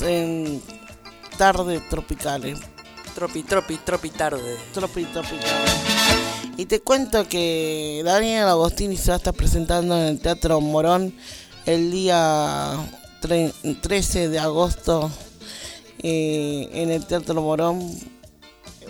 En 0.01 0.61
tarde 1.37 1.79
tropicales. 1.89 2.59
Tropi, 3.15 3.43
tropi, 3.43 3.77
tropi 3.77 4.09
tarde. 4.09 4.57
Tropi 4.73 5.05
tropicales. 5.05 5.71
Y 6.57 6.65
te 6.65 6.81
cuento 6.81 7.27
que 7.27 8.01
Daniel 8.03 8.47
Agostini 8.47 8.97
se 8.97 9.09
va 9.09 9.15
a 9.15 9.17
estar 9.17 9.33
presentando 9.33 9.95
en 9.97 10.05
el 10.05 10.19
Teatro 10.19 10.59
Morón 10.61 11.13
el 11.65 11.91
día 11.91 12.73
tre- 13.21 13.53
13 13.81 14.29
de 14.29 14.39
agosto 14.39 15.11
eh, 16.01 16.69
en 16.73 16.89
el 16.91 17.05
Teatro 17.05 17.41
Morón. 17.41 17.91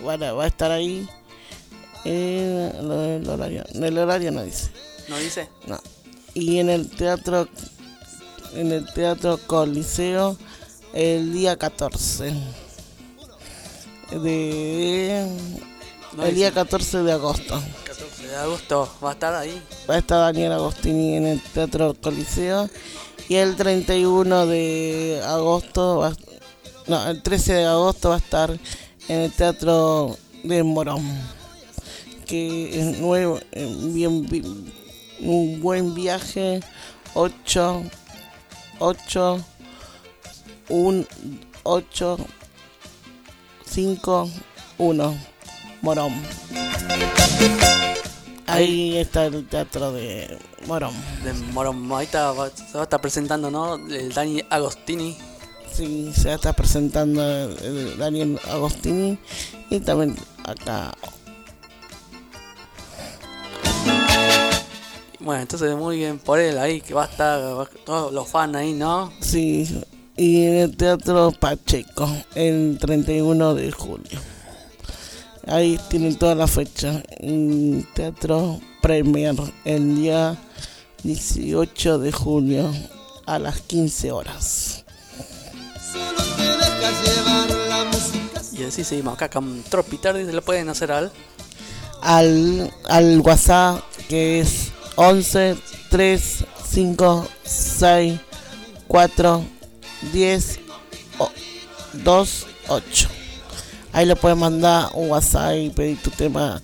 Bueno, 0.02 0.36
va 0.36 0.44
a 0.44 0.46
estar 0.46 0.70
ahí. 0.70 1.06
Eh, 2.04 2.72
del 2.74 3.28
horario, 3.28 3.64
el 3.74 3.98
horario 3.98 4.30
no 4.30 4.42
dice. 4.44 4.70
¿No 5.08 5.18
dice? 5.18 5.48
No. 5.66 5.78
Y 6.32 6.58
en 6.58 6.70
el 6.70 6.88
teatro 6.88 7.48
en 8.54 8.72
el 8.72 8.90
teatro 8.94 9.38
Coliseo 9.46 10.38
el 10.94 11.32
día 11.32 11.56
14 11.56 12.32
de 14.10 15.20
el 15.20 16.34
día 16.34 16.46
dice. 16.48 16.52
14 16.52 17.02
de 17.02 17.12
agosto. 17.12 17.60
14 17.84 18.26
de 18.28 18.36
agosto 18.36 18.88
va 19.04 19.10
a 19.10 19.12
estar 19.12 19.34
ahí. 19.34 19.62
Va 19.88 19.94
a 19.94 19.98
estar 19.98 20.18
Daniel 20.18 20.52
Agostini 20.52 21.16
en 21.16 21.26
el 21.26 21.40
Teatro 21.40 21.94
Coliseo 22.00 22.68
y 23.28 23.36
el 23.36 23.56
31 23.56 24.46
de 24.46 25.22
agosto 25.24 25.98
va, 25.98 26.12
no, 26.86 27.06
el 27.10 27.22
13 27.22 27.52
de 27.54 27.64
agosto 27.66 28.08
va 28.10 28.14
a 28.16 28.18
estar 28.18 28.50
en 29.08 29.20
el 29.20 29.32
Teatro 29.32 30.16
de 30.42 30.62
Morón. 30.62 31.02
Que 32.26 32.78
es 32.80 32.98
nuevo, 32.98 33.38
eh, 33.52 33.74
bien, 33.92 34.26
vi- 34.26 34.44
un 35.20 35.60
buen 35.60 35.94
viaje, 35.94 36.60
8, 37.14 37.82
8, 38.78 39.44
1, 40.68 41.04
8, 41.64 42.18
5, 43.66 44.30
1, 44.78 45.18
Morón. 45.82 46.12
Ahí 48.46 48.96
está 48.96 49.26
el 49.26 49.46
teatro 49.46 49.92
de 49.92 50.38
Morón. 50.66 50.94
De 51.22 51.32
Morón. 51.52 51.90
Ahorita 51.92 52.32
va- 52.32 52.50
se 52.50 52.72
va 52.74 52.80
a 52.80 52.84
estar 52.84 53.00
presentando, 53.00 53.50
¿no? 53.50 53.74
El 53.74 54.12
Dani 54.12 54.42
Agostini. 54.50 55.16
Sí, 55.72 56.12
se 56.16 56.32
está 56.32 56.52
presentando 56.54 57.22
el- 57.22 57.96
Daniel 57.98 58.40
Agostini 58.50 59.18
y 59.70 59.80
también 59.80 60.16
acá 60.44 60.92
Bueno, 65.20 65.42
entonces 65.42 65.76
muy 65.76 65.96
bien 65.98 66.18
por 66.18 66.38
él 66.38 66.58
ahí, 66.58 66.80
que 66.80 66.94
va 66.94 67.04
a 67.04 67.06
estar 67.06 67.40
va- 67.58 67.68
todos 67.84 68.12
los 68.12 68.28
fans 68.28 68.56
ahí, 68.56 68.72
¿no? 68.72 69.12
Sí, 69.20 69.82
y 70.18 70.44
en 70.44 70.56
el 70.56 70.76
Teatro 70.76 71.30
Pacheco, 71.30 72.10
el 72.34 72.76
31 72.80 73.54
de 73.54 73.70
julio. 73.70 74.20
Ahí 75.46 75.78
tienen 75.88 76.16
toda 76.16 76.34
la 76.34 76.48
fecha. 76.48 77.02
En 77.18 77.86
Teatro 77.94 78.60
Premier, 78.82 79.36
el 79.64 79.94
día 79.94 80.36
18 81.04 82.00
de 82.00 82.10
julio 82.10 82.68
a 83.26 83.38
las 83.38 83.60
15 83.60 84.10
horas. 84.10 84.84
Solo 85.92 86.22
te 86.36 86.42
dejas 86.42 87.16
llevar 87.16 87.50
la 87.68 87.84
música. 87.84 88.42
Y 88.52 88.64
así 88.64 88.82
seguimos 88.82 89.14
acá 89.14 89.30
con 89.30 89.62
Tropitardi, 89.62 90.24
se 90.24 90.32
lo 90.32 90.42
pueden 90.42 90.68
hacer 90.68 90.90
al 90.90 91.12
Al, 92.02 92.72
al 92.88 93.20
WhatsApp 93.20 93.82
que 94.08 94.40
es 94.40 94.72
11 94.96 95.56
3 95.90 96.44
5 96.68 97.28
6 97.44 98.20
4 98.88 99.57
10 100.12 100.60
o- 101.18 101.30
2 101.92 102.46
8. 102.68 103.08
Ahí 103.92 104.06
le 104.06 104.16
pueden 104.16 104.38
mandar 104.38 104.90
un 104.94 105.10
WhatsApp 105.10 105.54
y 105.56 105.70
pedir 105.70 106.00
tu 106.02 106.10
tema. 106.10 106.60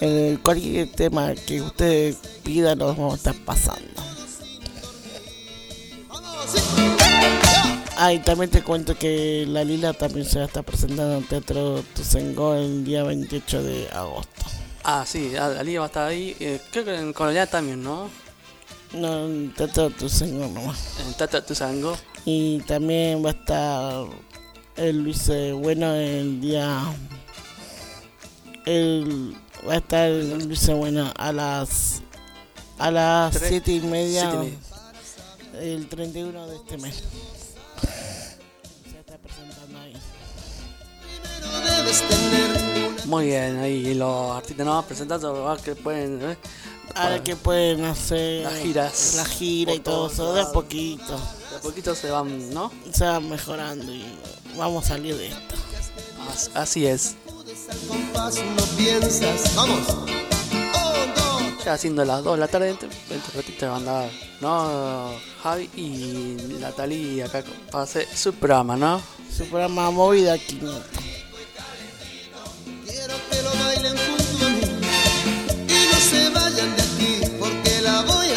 El, 0.00 0.38
cualquier 0.42 0.90
tema 0.92 1.32
que 1.34 1.62
ustedes 1.62 2.16
pidan, 2.42 2.78
nos 2.78 2.96
vamos 2.96 3.14
a 3.14 3.16
estar 3.16 3.34
pasando. 3.44 4.02
Ah, 7.96 8.12
y 8.12 8.18
también 8.18 8.50
te 8.50 8.62
cuento 8.62 8.96
que 8.98 9.44
la 9.46 9.62
Lila 9.64 9.92
también 9.92 10.26
se 10.26 10.38
va 10.38 10.44
a 10.44 10.48
estar 10.48 10.64
presentando 10.64 11.12
en 11.12 11.18
el 11.18 11.28
Teatro 11.28 11.84
Tuzengo 11.94 12.54
el 12.54 12.84
día 12.84 13.04
28 13.04 13.62
de 13.62 13.88
agosto. 13.92 14.42
Ah, 14.82 15.04
sí, 15.06 15.36
Ali 15.36 15.76
va 15.76 15.84
a 15.84 15.86
estar 15.86 16.08
ahí. 16.08 16.36
eh, 16.40 16.60
creo 16.72 16.84
que 16.84 16.96
en 16.96 17.12
Colonial 17.12 17.48
también, 17.48 17.82
¿no? 17.82 18.10
No, 18.94 19.26
Teatro 19.56 19.88
Tuzengo 19.90 20.48
nomás. 20.48 20.98
En 21.00 21.14
Tata 21.14 21.44
Tuzango. 21.44 21.96
Y 22.26 22.60
también 22.60 23.24
va 23.24 23.30
a 23.30 23.32
estar 23.32 24.06
el 24.76 25.02
Luis 25.02 25.30
Bueno 25.54 25.94
el 25.94 26.40
día. 26.40 26.82
El, 28.66 29.34
va 29.66 29.74
a 29.74 29.76
estar 29.76 30.08
el 30.08 30.46
Luis 30.46 30.68
Bueno 30.68 31.10
a 31.16 31.32
las. 31.32 32.02
A 32.78 32.90
las 32.90 33.32
Tres, 33.34 33.48
siete 33.48 33.72
y 33.72 33.80
media. 33.80 34.30
siete 34.30 34.36
y 34.36 34.40
media. 34.40 34.58
El 35.74 35.88
31 35.88 36.46
de 36.48 36.56
este 36.56 36.78
mes. 36.78 37.02
Se 38.90 38.98
está 38.98 39.16
presentando 39.18 39.78
ahí. 39.78 39.94
Muy 43.06 43.26
bien, 43.26 43.58
ahí 43.58 43.94
los 43.94 44.36
artistas 44.36 44.66
no 44.66 44.82
presentando 44.82 45.48
ah, 45.48 45.56
que 45.62 45.74
pueden. 45.74 46.20
¿eh? 46.30 46.36
Ahora 46.94 47.22
que 47.22 47.36
pueden 47.36 47.84
hacer 47.84 48.44
Las 48.44 48.58
giras. 48.60 49.14
la 49.16 49.24
gira 49.24 49.74
y 49.74 49.80
todo 49.80 50.08
eso, 50.08 50.34
de 50.34 50.42
a 50.42 50.52
poquito. 50.52 51.16
De 51.50 51.56
a 51.56 51.60
poquito 51.60 51.94
se 51.94 52.10
van, 52.10 52.52
¿no? 52.52 52.70
Se 52.92 53.04
va 53.04 53.18
mejorando 53.20 53.90
y 53.92 54.04
vamos 54.56 54.84
a 54.84 54.88
salir 54.88 55.16
de 55.16 55.28
esto. 55.28 55.54
As- 56.30 56.50
Así 56.54 56.86
es. 56.86 57.16
al. 59.56 59.70
Ya 61.64 61.74
haciendo 61.74 62.04
las 62.04 62.24
2 62.24 62.34
de 62.34 62.40
la 62.40 62.48
tarde, 62.48 62.74
de 62.74 62.86
un 63.16 63.22
ratito 63.34 63.66
va 63.66 63.72
a 63.74 63.76
andar, 63.76 64.10
¿no? 64.40 65.12
Javi 65.42 65.70
y 65.76 66.36
Natalie 66.60 67.22
acá 67.22 67.44
para 67.70 67.84
hacer 67.84 68.08
su 68.14 68.32
programa, 68.34 68.76
¿no? 68.76 69.00
Su 69.34 69.44
programa 69.46 69.90
Movida 69.92 70.36
500. 70.38 70.82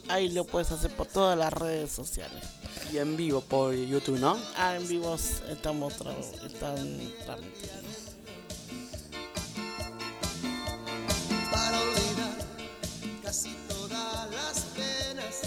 Ahí 0.10 0.30
lo 0.30 0.46
puedes 0.46 0.72
hacer 0.72 0.96
por 0.96 1.08
todas 1.08 1.38
las 1.38 1.52
redes 1.54 1.92
sociales. 1.92 2.42
y 2.94 2.98
en 2.98 3.18
vivo 3.18 3.42
por 3.42 3.74
YouTube, 3.74 4.20
¿no? 4.20 4.38
Ah, 4.56 4.76
en 4.78 4.88
vivos 4.88 5.42
estamos 5.50 5.94
tra 5.96 6.12
están 6.20 7.00
transmitiendo. 7.26 7.77
Casi 13.28 13.50
todas 13.68 14.32
las 14.32 14.60
penas. 14.74 15.42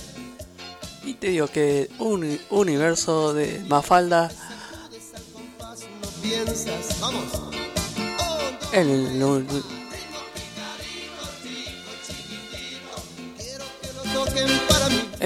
Y 1.02 1.14
te 1.14 1.28
digo 1.28 1.46
que 1.46 1.88
un 1.98 2.38
universo 2.50 3.32
de 3.32 3.64
Mafalda 3.68 4.30
piensas, 6.22 7.00
vamos. 7.00 7.24
el, 8.72 9.22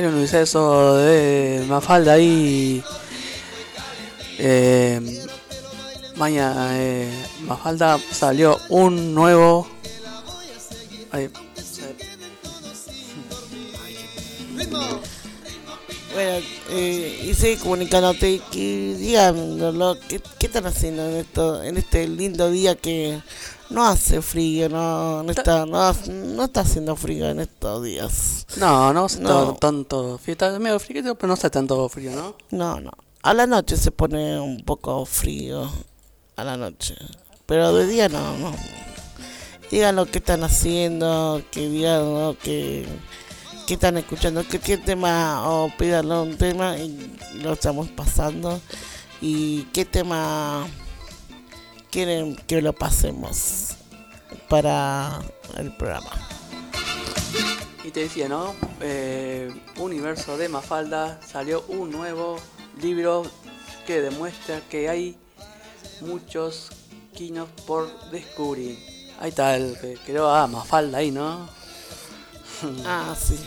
universo 0.07 0.97
de 0.97 1.65
Mafalda 1.69 2.13
ahí 2.13 2.85
eh, 4.39 5.01
mañana 6.15 6.69
eh, 6.79 7.11
Mafalda 7.41 7.99
salió 8.13 8.61
un 8.69 9.13
nuevo 9.13 9.74
sigue 17.35 17.59
comunicándote 17.59 18.41
que 18.51 18.95
digan 18.99 19.78
lo, 19.78 19.99
¿qué, 20.09 20.20
qué 20.39 20.47
están 20.47 20.66
haciendo 20.66 21.05
en 21.09 21.16
esto 21.16 21.62
en 21.62 21.76
este 21.76 22.07
lindo 22.09 22.51
día 22.51 22.74
que 22.76 23.20
no 23.70 23.85
hace 23.87 24.20
frío, 24.22 24.68
no, 24.68 25.22
no 25.22 25.30
está 25.30 25.66
no, 25.66 25.82
hace- 25.82 26.12
no 26.12 26.45
está 26.45 26.61
haciendo 26.61 26.95
frío 26.97 27.28
en 27.28 27.41
estos 27.41 27.82
días. 27.82 28.47
no 28.57 28.93
no 28.93 29.07
está 29.07 29.20
No. 29.22 29.55
tanto 29.57 30.18
frío 30.18 30.32
está 30.35 30.59
medio 30.59 30.78
frío 30.78 31.03
pero 31.14 31.28
no 31.28 31.35
está 31.35 31.51
tanto 31.51 31.89
frío 31.89 32.12
no 32.12 32.37
No, 32.51 32.80
no. 32.80 32.91
A 33.22 33.32
la 33.32 33.47
noche 33.47 33.76
se 33.78 33.91
pone 33.91 34.39
un 34.39 34.62
poco 34.64 35.07
frío. 35.07 35.70
A 36.37 36.45
la 36.45 36.59
noche. 36.59 36.95
Pero 37.47 37.72
de 37.74 37.87
día 37.87 38.09
no, 38.11 38.37
no. 38.37 38.53
Digan 39.70 39.97
lo 39.97 40.05
que 40.05 40.18
están 40.18 40.45
haciendo, 40.45 41.43
que 41.51 41.68
digan 41.70 42.03
¿no? 42.03 42.37
que, 42.39 42.85
que 43.67 43.75
están 43.75 43.97
escuchando, 43.97 44.45
qué 44.47 44.77
tema, 44.77 45.49
o 45.49 45.71
pídanlo 45.77 46.23
un 46.23 46.37
tema 46.37 46.77
y 46.77 47.17
lo 47.43 47.55
estamos 47.55 47.89
pasando. 47.89 48.61
Y 49.21 49.62
qué 49.73 49.85
tema 49.85 50.67
quieren 51.91 52.37
que 52.47 52.61
lo 52.61 52.73
pasemos 52.73 53.77
para 54.49 55.23
el 55.57 55.75
programa. 55.77 56.11
Y 57.85 57.91
te 57.91 58.01
decía, 58.01 58.29
¿no? 58.29 58.55
Eh, 58.81 59.51
Universo 59.77 60.37
de 60.37 60.49
Mafalda 60.49 61.21
salió 61.27 61.65
un 61.69 61.91
nuevo 61.91 62.37
libro 62.83 63.25
que 63.87 64.01
demuestra 64.01 64.61
que 64.69 64.89
hay 64.89 65.17
muchos 66.01 66.71
quinos 67.15 67.49
por 67.67 68.11
descubrir. 68.11 68.79
Ahí 69.21 69.31
está 69.31 69.57
el 69.57 69.79
que 69.79 69.97
creo, 70.05 70.29
ah, 70.29 70.47
Mafalda 70.47 70.99
ahí, 70.99 71.11
¿no? 71.11 71.49
Ah, 72.87 73.15
sí. 73.19 73.39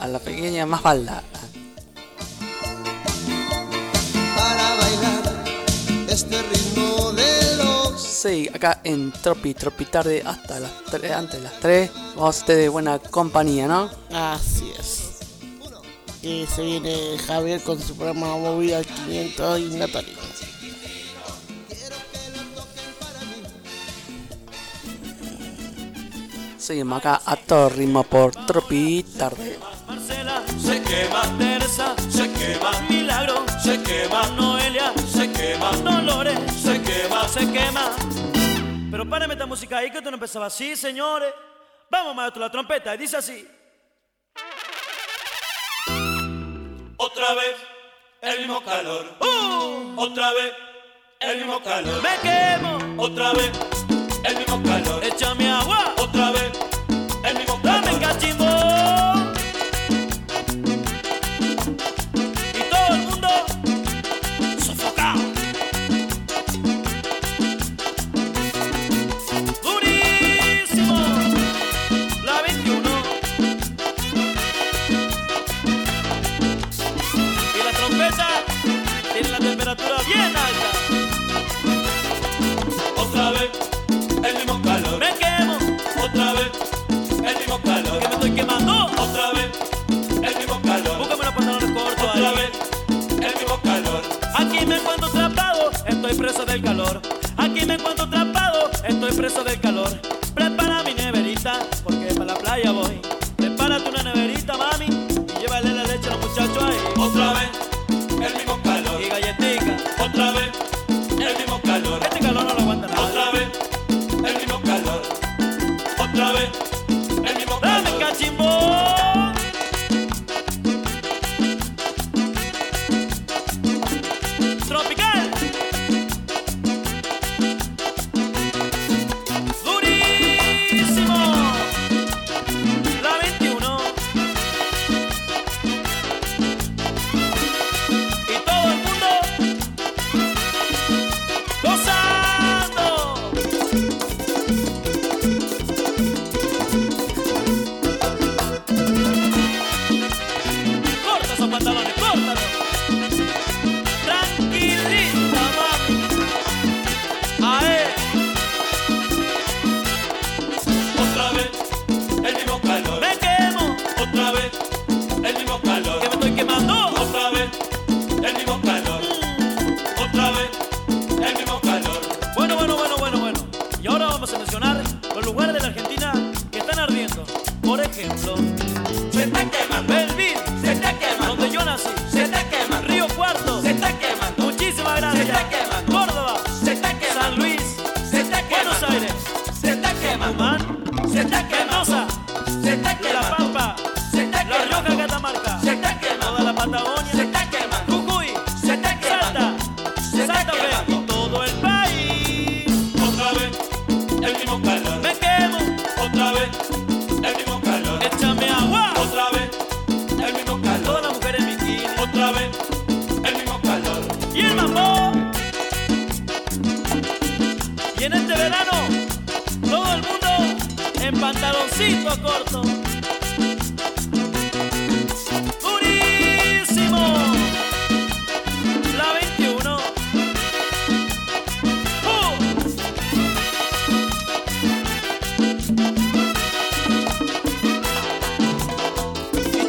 A 0.00 0.06
la 0.06 0.18
pequeña 0.18 0.66
Mafalda. 0.66 1.22
Para 4.36 4.76
bailar 4.76 5.44
este 6.08 6.42
ritmo 6.42 7.12
de 7.12 7.56
los. 7.56 8.00
Sí, 8.00 8.48
acá 8.52 8.80
en 8.84 9.12
Tropi, 9.12 9.54
Tropi 9.54 9.84
tarde 9.86 10.22
hasta 10.24 10.60
las 10.60 10.72
3, 10.90 11.12
antes 11.12 11.34
de 11.34 11.42
las 11.42 11.60
3. 11.60 11.90
Vamos 12.16 12.36
a 12.36 12.38
estar 12.40 12.56
de 12.56 12.68
buena 12.68 12.98
compañía, 12.98 13.66
¿no? 13.66 13.90
Así 14.12 14.72
es. 14.78 15.00
Y 16.22 16.46
se 16.46 16.62
viene 16.62 17.18
Javier 17.26 17.60
con 17.62 17.80
su 17.80 17.94
programa 17.96 18.36
Movida 18.38 18.82
500 18.82 19.58
y 19.60 19.64
Natalia. 19.76 20.14
Seguimos 26.64 26.96
acá 26.96 27.20
a 27.26 27.36
todo 27.36 27.68
ritmo 27.68 28.04
por 28.04 28.32
Tropi 28.46 29.02
tarde. 29.18 29.58
Marcela 29.86 30.42
se 30.58 30.82
quema, 30.82 31.22
Teresa 31.36 31.94
se 32.08 32.32
quema, 32.32 32.70
Milagro 32.88 33.44
se 33.62 33.82
quema, 33.82 34.26
Noelia 34.28 34.90
se 35.06 35.30
quema, 35.30 35.72
Dolores 35.72 36.38
se 36.54 36.80
quema, 36.80 37.28
se 37.28 37.40
quema. 37.52 37.90
Pero 38.90 39.06
párame 39.06 39.34
esta 39.34 39.44
música 39.44 39.76
ahí 39.76 39.90
que 39.90 39.98
esto 39.98 40.10
no 40.10 40.14
empezaba 40.14 40.46
así, 40.46 40.74
señores. 40.74 41.34
Vamos, 41.90 42.16
maestro, 42.16 42.40
la 42.40 42.50
trompeta, 42.50 42.94
y 42.94 42.96
dice 42.96 43.18
así. 43.18 43.46
Otra 46.96 47.34
vez 47.34 47.56
el 48.22 48.38
mismo 48.38 48.62
calor. 48.62 49.04
Otra 49.96 50.32
vez 50.32 50.54
el 51.20 51.36
mismo 51.40 51.62
calor. 51.62 52.02
Me 52.02 52.16
quemo. 52.22 53.02
Otra 53.02 53.34
vez 53.34 53.50
el 54.24 54.38
mismo 54.38 54.62
calor. 54.62 55.04
Échame 55.04 55.50
agua. 55.50 55.94
Otra 55.98 56.30
vez 56.30 56.43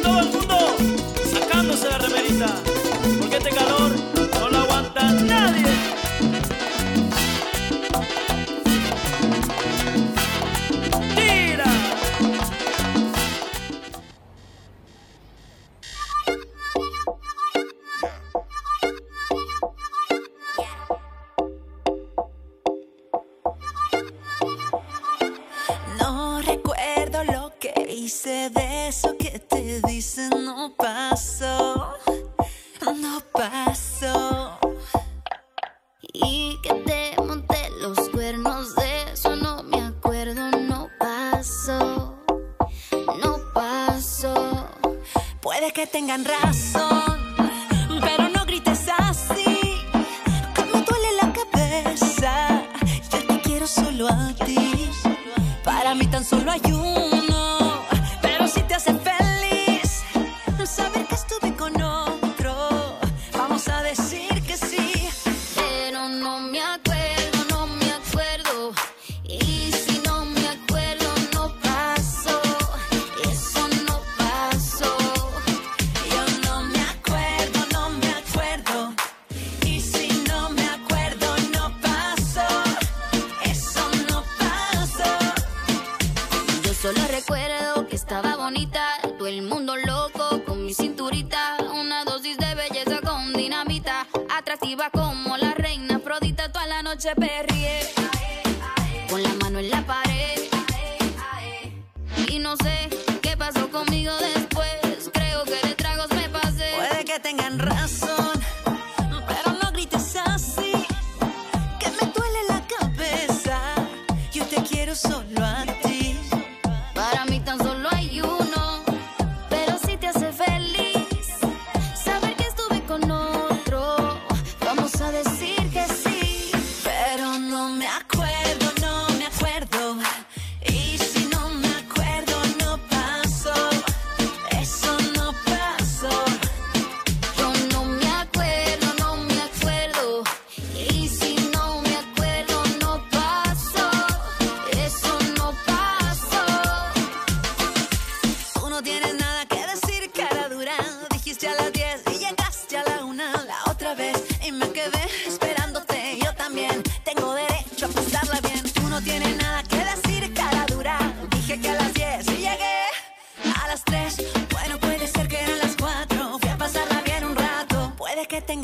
todo 0.06 0.20
el 0.20 0.28
mundo 0.28 0.76
sacándose 1.32 1.88
la 1.88 1.98
remerita. 1.98 2.65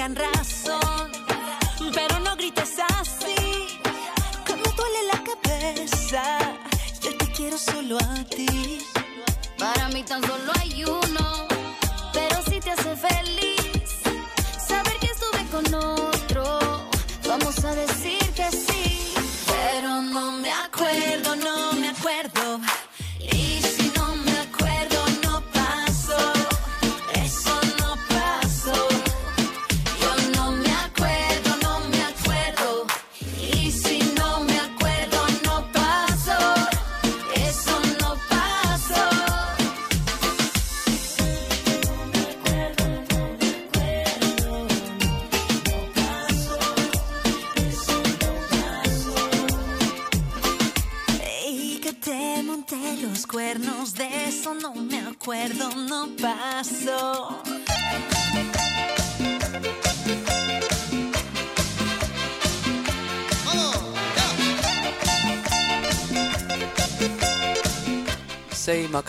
tengan 0.03 0.17
razón. 0.17 1.13
Pero 1.95 2.19
no 2.21 2.37
grites 2.37 2.77
así, 2.99 3.79
que 4.45 4.57
me 4.57 4.63
duele 4.63 5.03
la 5.13 5.23
cabeza. 5.23 6.39
Yo 7.01 7.17
te 7.17 7.27
quiero 7.33 7.59
solo 7.59 7.99
a 7.99 8.25
ti. 8.25 8.81
Para 9.59 9.89
mí 9.89 10.03
tan 10.03 10.23
solo 10.23 10.53
hay 10.61 10.85
uno. 10.85 11.52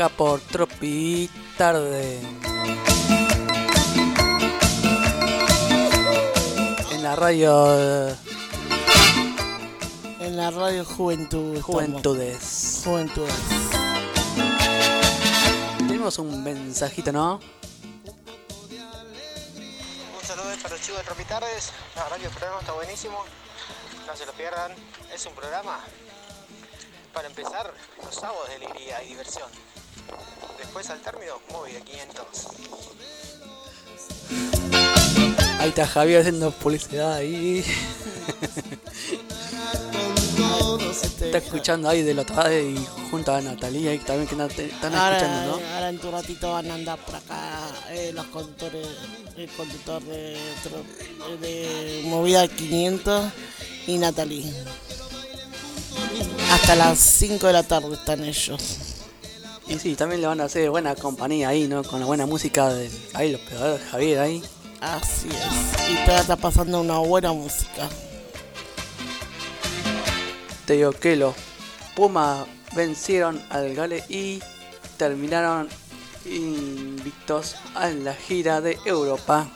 Acá 0.04 0.16
por 0.18 0.42
Tropi 0.42 1.30
Tarde. 1.58 2.20
En 6.92 7.04
la 7.04 7.16
radio 7.16 8.10
eh, 8.10 8.16
En 10.20 10.36
la 10.36 10.52
radio 10.52 10.84
Juventud. 10.84 11.56
estamos. 11.56 11.66
Juventudes. 11.66 12.82
Juventudes. 12.84 13.34
Tenemos 15.78 16.20
un 16.20 16.44
mensajito, 16.44 17.12
¿no? 17.14 17.40
Un 20.20 20.28
saludo 20.28 20.46
para 20.62 20.76
los 20.76 20.82
chicos 20.82 20.98
de 20.98 21.06
Tropitardes. 21.06 21.72
La 21.96 22.04
verdad 22.04 22.18
que 22.18 22.26
el 22.26 22.32
programa 22.32 22.60
está 22.60 22.74
buenísimo. 22.74 23.24
No 24.08 24.16
se 24.16 24.26
lo 24.26 24.34
pierdan. 24.34 24.74
Es 25.14 25.26
un 25.26 25.34
programa 25.34 25.80
para 27.14 27.28
empezar 27.28 27.74
los 28.04 28.16
sábados 28.16 28.50
de 28.50 28.56
alegría 28.56 29.02
y 29.04 29.10
diversión. 29.10 29.50
Después 30.58 30.90
al 30.90 31.00
término, 31.02 31.34
móvil 31.52 31.74
de 31.76 31.82
500. 31.82 32.26
Ahí 35.60 35.70
está 35.70 35.88
Javier 35.88 36.20
haciendo 36.22 36.52
publicidad 36.52 37.14
ahí. 37.14 37.64
Está 41.22 41.38
escuchando 41.38 41.90
ahí 41.90 42.02
de 42.04 42.14
la 42.14 42.24
tarde 42.26 42.64
y 42.72 42.88
junto 43.10 43.34
a 43.34 43.42
Natalia 43.42 43.92
ahí 43.92 43.98
también 44.00 44.28
que 44.28 44.36
están 44.66 44.94
Ahora, 44.94 45.18
escuchando, 45.18 45.58
¿no? 45.60 45.68
ahora 45.74 45.90
en 45.90 45.98
tu 46.00 46.12
ratito 46.12 46.52
van 46.52 46.70
a 46.70 46.74
andar 46.76 47.00
por 47.00 47.16
acá 47.16 47.62
eh, 47.92 48.12
los 48.14 48.26
conductores, 48.28 48.88
el 49.38 49.50
conductor 49.52 50.02
de, 50.04 50.38
tro- 50.64 51.38
de 51.40 52.02
Movida 52.06 52.48
500 52.48 53.32
y 53.88 53.98
Natalie. 53.98 54.54
Hasta 56.52 56.76
las 56.76 57.00
5 57.00 57.48
de 57.48 57.54
la 57.54 57.64
tarde 57.64 57.94
están 57.96 58.24
ellos. 58.24 58.62
Y 59.74 59.80
sí, 59.80 59.96
también 59.96 60.22
le 60.22 60.28
van 60.28 60.40
a 60.40 60.44
hacer 60.44 60.70
buena 60.70 60.94
compañía 60.94 61.50
ahí, 61.50 61.68
¿no? 61.68 61.84
Con 61.84 62.00
la 62.00 62.06
buena 62.06 62.28
música 62.28 62.72
de 62.72 62.92
ahí 63.16 63.32
los 63.32 63.42
pegadores 63.42 63.84
de 63.84 63.90
Javier 63.90 64.20
ahí. 64.20 64.44
Así 64.80 65.30
es. 65.30 65.90
Y 65.90 65.96
te 66.06 66.16
está 66.16 66.36
pasando 66.36 66.80
una 66.80 67.00
buena 67.00 67.34
música. 67.34 67.90
Te 70.68 70.74
digo 70.74 70.92
que 70.92 71.16
los 71.16 71.34
Pumas 71.96 72.46
vencieron 72.76 73.42
al 73.50 73.74
Gale 73.74 74.04
y 74.10 74.44
terminaron 74.98 75.68
invictos 76.26 77.56
en 77.82 78.06
la 78.06 78.14
gira 78.14 78.62
de 78.62 78.78
Europa. 78.86 79.50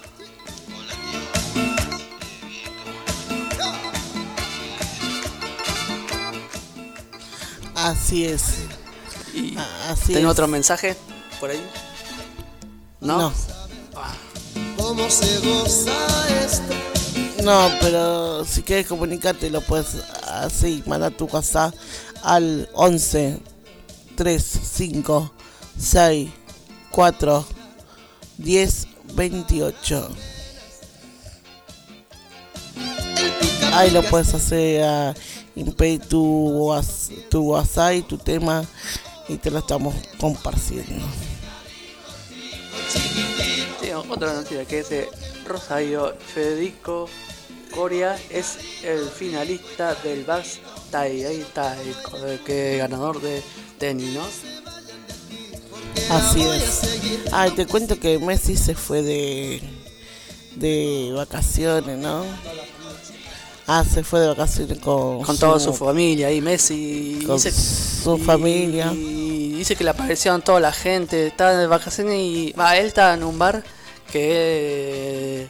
Así 7.76 8.26
es. 8.26 8.67
Y 9.38 9.56
Ah, 9.58 9.90
Así 9.92 10.14
¿Tengo 10.14 10.28
es. 10.30 10.34
otro 10.34 10.48
mensaje 10.48 10.96
por 11.40 11.50
ahí? 11.52 11.62
¿No? 13.02 13.18
No. 13.18 13.34
¿Cómo 14.78 15.10
se 15.10 15.40
goza 15.40 15.92
esto? 16.44 17.44
No, 17.44 17.70
pero 17.80 18.44
si 18.46 18.62
quieres 18.64 18.88
comunicarte 18.88 19.50
lo 19.50 19.62
puedes 19.62 19.96
así, 20.26 20.84
manda 20.86 21.10
tu 21.12 21.26
WhatsApp 21.26 21.74
al 22.24 22.68
11 22.74 23.40
3 24.16 24.44
5 24.44 25.32
6 25.80 26.30
4 26.92 27.46
10 28.40 28.88
28. 29.14 30.10
Ahí 33.74 33.92
lo 33.92 34.02
puedes 34.04 34.34
hacer 34.34 34.84
a 34.84 35.14
impedir 35.56 36.02
tu, 36.02 36.74
tu 37.30 37.42
WhatsApp 37.52 37.94
y 37.94 38.02
tu 38.02 38.18
tema 38.18 38.64
y 39.28 39.38
te 39.38 39.52
lo 39.52 39.60
estamos 39.60 39.96
compartiendo. 40.20 41.06
Otra 44.10 44.34
noticia 44.34 44.64
que 44.66 44.78
dice 44.78 45.10
Rosario 45.46 46.14
Federico 46.34 47.10
Coria 47.74 48.18
es 48.30 48.58
el 48.84 49.08
finalista 49.10 49.96
del 49.96 50.24
Bastai. 50.24 51.26
Ahí 51.26 51.42
está 51.42 51.76
el, 51.82 52.40
que 52.44 52.78
ganador 52.78 53.22
de 53.22 53.42
tenis, 53.78 54.14
¿no? 54.14 54.24
Así 56.10 56.42
es. 56.42 56.82
Ay, 57.32 57.52
te 57.52 57.66
cuento 57.66 58.00
que 58.00 58.18
Messi 58.20 58.56
se 58.56 58.76
fue 58.76 59.02
de, 59.02 59.62
de 60.56 61.12
vacaciones, 61.16 61.98
¿no? 61.98 62.24
Ah, 63.66 63.84
se 63.84 64.04
fue 64.04 64.22
de 64.22 64.28
vacaciones 64.28 64.80
con, 64.80 65.22
Con 65.24 65.38
toda 65.38 65.60
su 65.60 65.74
familia 65.74 66.28
ahí, 66.28 66.40
Messi. 66.40 67.24
con 67.28 67.40
su 67.40 68.18
y- 68.18 68.22
familia. 68.22 68.94
Y 68.94 69.17
dice 69.58 69.76
que 69.76 69.84
le 69.84 69.90
aparecieron 69.92 70.42
toda 70.42 70.60
la 70.60 70.72
gente. 70.72 71.28
Estaba 71.28 71.54
de 71.54 71.68
vacaciones 71.68 72.16
y. 72.16 72.54
Va, 72.54 72.78
él 72.78 72.86
estaba 72.88 73.14
en 73.14 73.24
un 73.24 73.38
bar 73.40 73.64
que. 74.12 75.48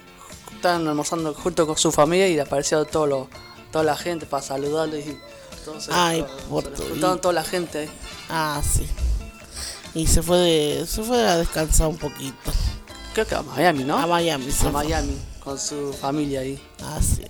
estaban 0.56 0.88
almorzando 0.88 1.34
junto 1.34 1.68
con 1.68 1.78
su 1.78 1.92
familia 1.92 2.28
y 2.28 2.36
le 2.36 2.42
apareció 2.42 2.84
todo 2.86 3.06
lo, 3.08 3.30
toda 3.72 3.84
la 3.84 3.96
gente 3.96 4.26
para 4.26 4.44
saludarlo. 4.44 4.98
Y 4.98 5.18
entonces, 5.60 5.90
Ay, 5.94 6.26
por 6.50 6.64
lo 6.66 6.72
tu- 6.72 6.84
juntaron 6.84 7.22
toda 7.22 7.34
la 7.34 7.44
gente 7.44 7.80
ahí. 7.80 7.90
Ah, 8.30 8.62
sí. 8.68 8.88
Y 9.94 10.06
se 10.08 10.22
fue 10.22 10.38
de, 10.38 10.86
se 10.88 11.02
fue 11.04 11.28
a 11.28 11.38
descansar 11.38 11.88
un 11.88 11.98
poquito. 11.98 12.52
Creo 13.14 13.26
que 13.26 13.36
a 13.36 13.42
Miami, 13.42 13.84
¿no? 13.84 13.98
A 13.98 14.06
Miami, 14.06 14.52
se 14.52 14.68
A. 14.68 14.72
Miami, 14.72 15.18
con 15.44 15.58
su 15.60 15.92
familia 15.94 16.42
ahí. 16.42 16.62
Ah, 16.84 17.00
sí. 17.02 17.24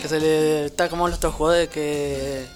Que 0.00 0.06
se 0.08 0.20
le 0.20 0.66
está 0.66 0.88
como 0.88 1.08
los 1.08 1.16
otros 1.16 1.34
jugadores 1.34 1.68
que 1.68 2.46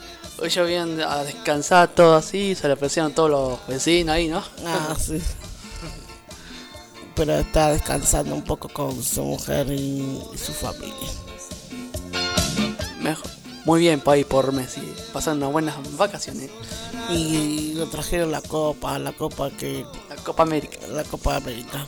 ellos 0.45 0.66
vienen 0.66 1.01
a 1.01 1.24
descansar 1.24 1.88
todo 1.88 2.16
así, 2.16 2.55
se 2.55 2.66
le 2.66 2.74
aparecieron 2.74 3.12
todos 3.12 3.30
los 3.30 3.66
vecinos 3.66 4.14
ahí, 4.14 4.28
¿no? 4.28 4.43
Ah, 4.66 4.97
sí. 4.99 5.20
Pero 7.14 7.34
está 7.34 7.70
descansando 7.70 8.34
un 8.34 8.43
poco 8.43 8.68
con 8.68 9.03
su 9.03 9.22
mujer 9.22 9.70
y, 9.70 10.20
y 10.32 10.38
su 10.38 10.53
familia. 10.53 11.09
Mejor. 13.01 13.30
Muy 13.64 13.78
bien 13.78 14.03
ahí 14.07 14.24
por 14.24 14.53
Messi, 14.53 14.80
pasando 15.12 15.47
unas 15.49 15.53
buenas 15.53 15.97
vacaciones. 15.97 16.51
Y 17.11 17.74
lo 17.74 17.86
trajeron 17.86 18.32
la 18.32 18.40
copa, 18.40 18.99
la 18.99 19.12
copa 19.12 19.51
que... 19.51 19.86
La 20.09 20.16
Copa 20.16 20.43
América. 20.43 20.78
La 20.88 21.05
Copa 21.05 21.36
América. 21.36 21.86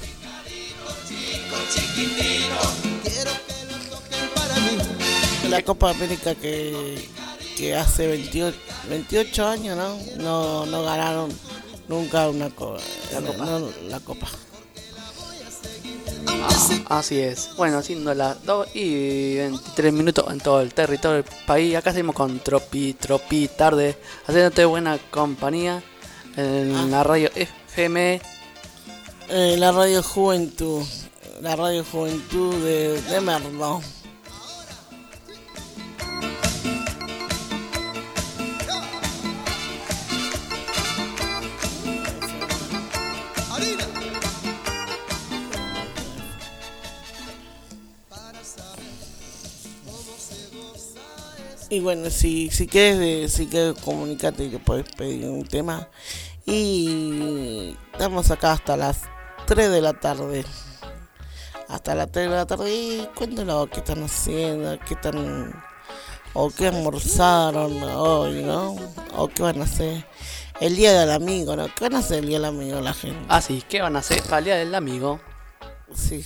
La 5.48 5.62
Copa 5.62 5.90
América 5.90 6.34
que, 6.34 7.08
que 7.56 7.74
hace 7.74 8.06
28, 8.06 8.56
28 8.88 9.46
años, 9.46 9.76
¿no? 9.76 9.96
No, 10.22 10.66
no 10.66 10.82
ganaron 10.82 11.30
nunca 11.88 12.28
una 12.28 12.50
co- 12.50 12.76
no, 13.38 13.68
la 13.88 14.00
Copa. 14.00 14.28
Ah, 16.88 16.98
así 16.98 17.18
es. 17.20 17.50
Bueno, 17.56 17.82
siendo 17.82 18.12
las 18.14 18.44
2 18.44 18.68
y 18.74 19.36
23 19.36 19.92
minutos 19.92 20.24
en 20.30 20.40
todo 20.40 20.60
el 20.60 20.74
territorio 20.74 21.22
del 21.22 21.32
país. 21.46 21.74
Acá 21.76 21.92
seguimos 21.92 22.14
con 22.14 22.38
Tropi, 22.40 22.94
Tropi 22.94 23.48
Tarde, 23.48 23.96
haciéndote 24.26 24.64
buena 24.64 24.98
compañía 25.10 25.82
en 26.36 26.90
la 26.90 27.02
radio 27.02 27.30
FM. 27.34 28.20
Eh, 29.30 29.56
la 29.58 29.72
Radio 29.72 30.02
Juventud, 30.02 30.82
la 31.40 31.56
Radio 31.56 31.84
Juventud 31.90 32.54
de, 32.62 33.00
de 33.00 33.20
Merlo. 33.20 33.80
Y 51.74 51.80
bueno, 51.80 52.08
si, 52.08 52.50
si 52.50 52.68
quieres, 52.68 53.32
si 53.32 53.48
quieres 53.48 53.74
comunicarte, 53.80 54.48
te 54.48 54.58
puedes 54.60 54.88
pedir 54.92 55.28
un 55.28 55.44
tema. 55.44 55.88
Y 56.46 57.76
estamos 57.92 58.30
acá 58.30 58.52
hasta 58.52 58.76
las 58.76 59.02
3 59.46 59.72
de 59.72 59.80
la 59.80 59.92
tarde. 59.94 60.44
Hasta 61.66 61.96
las 61.96 62.12
3 62.12 62.30
de 62.30 62.36
la 62.36 62.46
tarde. 62.46 62.72
Y 62.72 63.08
cuéntanos 63.16 63.68
qué 63.70 63.80
están 63.80 64.04
haciendo, 64.04 64.78
qué 64.86 64.94
están. 64.94 65.52
O 66.32 66.48
qué 66.48 66.68
almorzaron 66.68 67.82
hoy, 67.82 68.44
¿no? 68.44 68.76
O 69.16 69.26
qué 69.26 69.42
van 69.42 69.60
a 69.60 69.64
hacer. 69.64 70.06
El 70.60 70.76
día 70.76 70.92
del 71.00 71.10
amigo, 71.10 71.56
¿no? 71.56 71.66
¿Qué 71.74 71.88
van 71.88 71.96
a 71.96 71.98
hacer 71.98 72.20
el 72.20 72.26
día 72.26 72.38
del 72.38 72.44
amigo 72.44 72.80
la 72.80 72.94
gente? 72.94 73.26
Ah, 73.28 73.40
sí, 73.40 73.64
¿qué 73.68 73.82
van 73.82 73.96
a 73.96 73.98
hacer 73.98 74.22
para 74.22 74.38
el 74.38 74.44
día 74.44 74.56
del 74.56 74.76
amigo? 74.76 75.20
Sí. 75.92 76.24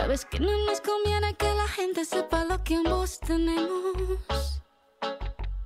Sabes 0.00 0.24
que 0.24 0.40
no 0.40 0.50
nos 0.64 0.80
conviene 0.80 1.34
que 1.34 1.52
la 1.52 1.68
gente 1.68 2.06
sepa 2.06 2.46
lo 2.46 2.64
que 2.64 2.76
ambos 2.76 3.20
tenemos. 3.20 4.62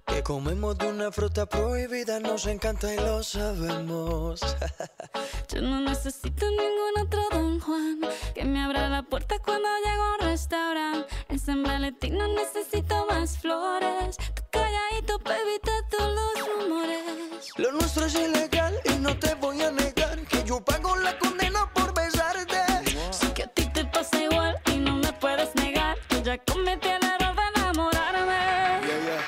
Que 0.09 0.25
comemos 0.25 0.77
de 0.77 0.89
una 0.89 1.13
fruta 1.13 1.47
prohibida, 1.47 2.19
nos 2.19 2.45
encanta 2.47 2.93
y 2.93 2.97
lo 2.97 3.23
sabemos. 3.23 4.41
Yo 5.49 5.63
no 5.63 5.81
necesito 5.83 6.47
ningún 6.51 7.07
otro 7.07 7.23
don 7.31 7.61
Juan 7.61 8.01
que 8.35 8.45
me 8.45 8.61
abra 8.61 8.89
la 8.89 9.05
puerta 9.05 9.39
cuando 9.39 9.69
llego 9.85 10.03
a 10.03 10.15
un 10.15 10.27
restaurante. 10.27 11.15
En 11.29 11.39
San 11.39 11.63
Valentín 11.63 12.19
no 12.19 12.27
necesito 12.27 13.07
más 13.07 13.39
flores. 13.39 14.17
Tú 14.35 14.43
calladito, 14.51 15.21
baby, 15.21 15.61
te 15.63 15.97
todos 15.97 16.13
los 16.13 16.49
rumores. 16.49 17.53
Lo 17.57 17.71
nuestro 17.71 18.07
es 18.07 18.17
ilegal 18.17 18.81
y 18.85 18.95
no 18.97 19.17
te 19.17 19.33
voy 19.37 19.63
a 19.63 19.71
negar 19.71 20.19
que 20.27 20.43
yo 20.43 20.61
pago 20.61 20.97
la 20.97 21.17
condena 21.21 21.73
por 21.73 21.84
Ya 26.25 26.39
cometí 26.39 26.89
el 26.89 27.05
error 27.05 27.37
de 27.37 27.43
enamorarme. 27.55 28.81
Yeah, 28.87 28.99
yeah. 29.05 29.21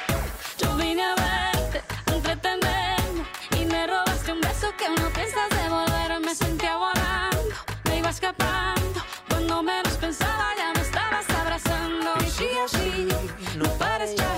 Yo 0.56 0.76
vine 0.76 1.02
a 1.02 1.14
verte, 1.14 1.82
a 2.06 2.14
entretenerme. 2.14 3.22
Y 3.60 3.66
me 3.66 3.86
robaste 3.86 4.32
un 4.32 4.40
beso 4.40 4.68
que 4.78 4.88
no 4.88 5.06
piensas 5.10 5.50
devolver. 5.50 6.20
Me 6.24 6.34
sentía 6.34 6.78
volando, 6.78 7.54
me 7.84 7.98
iba 7.98 8.08
escapando. 8.08 9.02
Cuando 9.28 9.62
menos 9.62 9.92
pensaba, 9.98 10.46
ya 10.56 10.72
me 10.74 10.80
estabas 10.80 11.28
abrazando. 11.28 12.14
Y 12.26 12.30
sí, 12.30 12.48
así, 12.64 13.08
no 13.58 13.68
pares 13.74 14.16
ya. 14.16 14.32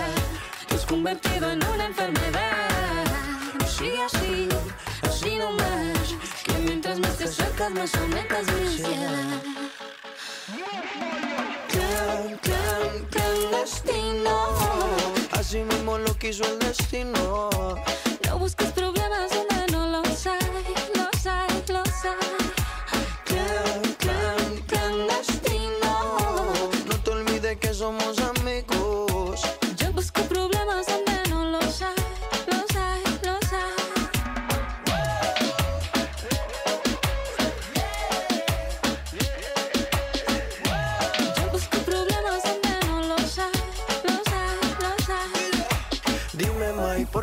Te 0.66 0.74
has 0.74 0.84
convertido 0.84 1.52
en 1.52 1.64
una 1.64 1.86
enfermedad. 1.86 3.06
Y 3.60 3.68
sí, 3.68 3.92
así, 4.04 4.48
así 5.08 5.36
no 5.36 5.52
más. 5.52 6.16
Que 6.42 6.54
mientras 6.54 6.98
más 6.98 7.18
te 7.18 7.24
acercas, 7.24 7.70
más 7.70 7.94
aumentas 7.94 8.44
mi 8.52 8.66
ansiedad. 8.66 9.47
destino. 13.68 14.34
Así 15.32 15.58
mismo 15.58 15.98
lo 15.98 16.14
quiso 16.16 16.44
el 16.44 16.58
destino. 16.58 17.50
No 18.26 18.38
busques 18.38 18.70
problemas 18.72 19.30
donde 19.30 19.72
no 19.72 19.86
los 19.88 20.26
hay. 20.26 20.38
No. 20.96 21.07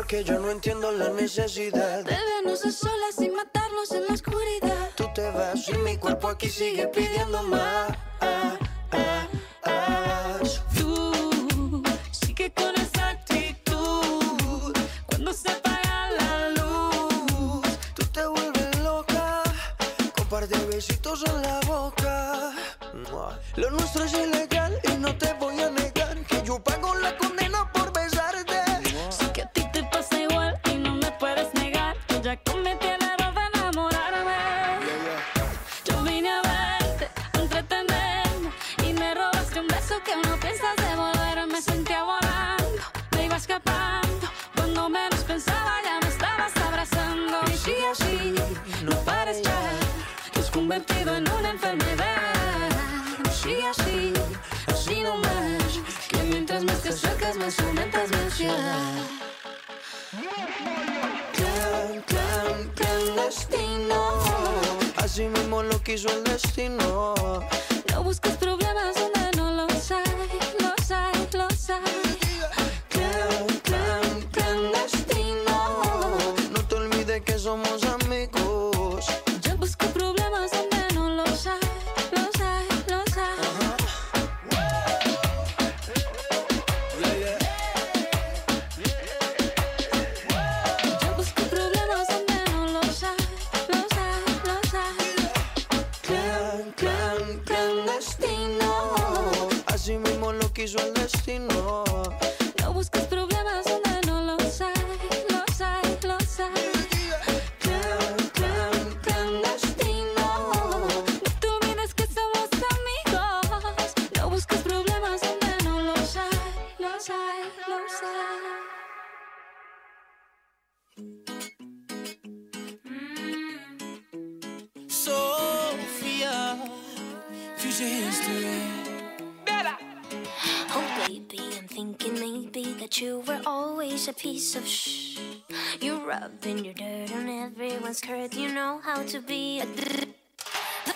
porque 0.08 0.22
yo 0.22 0.38
no 0.38 0.52
entiendo 0.52 0.92
la 0.92 1.08
necesidad 1.08 2.04
de 2.04 2.14
vernos 2.14 2.60
solas 2.60 3.16
sin 3.18 3.34
matarnos 3.34 3.90
en 3.90 4.06
la 4.06 4.14
oscuridad. 4.14 4.90
Tú 4.94 5.04
te 5.12 5.28
vas 5.32 5.68
y 5.68 5.76
mi 5.78 5.96
cuerpo 5.96 6.28
aquí 6.28 6.48
sigue 6.48 6.86
pidiendo 6.86 7.42
más. 7.42 7.88
Tú 10.78 11.82
sigue 12.12 12.52
con 12.52 12.72
esa 12.76 13.08
actitud 13.08 14.72
cuando 15.06 15.32
se 15.32 15.50
apaga 15.50 16.10
la 16.12 16.50
luz. 16.50 17.66
Tú 17.96 18.06
te 18.12 18.24
vuelves 18.26 18.78
loca 18.84 19.42
con 20.14 20.22
un 20.22 20.28
par 20.28 20.46
de 20.46 20.66
besitos 20.66 21.24
en 21.26 21.42
la 21.42 21.58
boca. 21.66 22.52
Lo 23.56 23.70
nuestro 23.72 24.04
es 24.04 24.12
ilegal 24.12 24.78
y 24.84 24.98
no 24.98 25.18
te 25.18 25.32
voy 25.32 25.60
a 25.62 25.75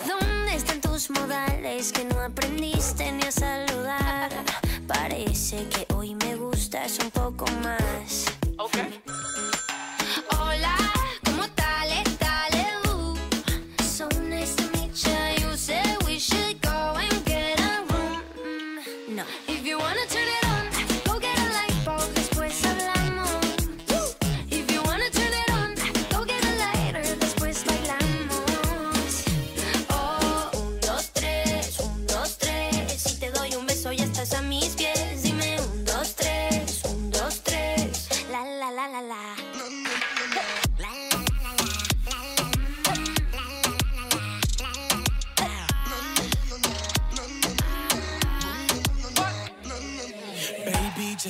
¿Dónde 0.07 0.55
están 0.55 0.83
tus 0.83 1.09
modales 1.09 1.91
que 1.91 2.05
no 2.05 2.21
aprendiste? 2.21 3.20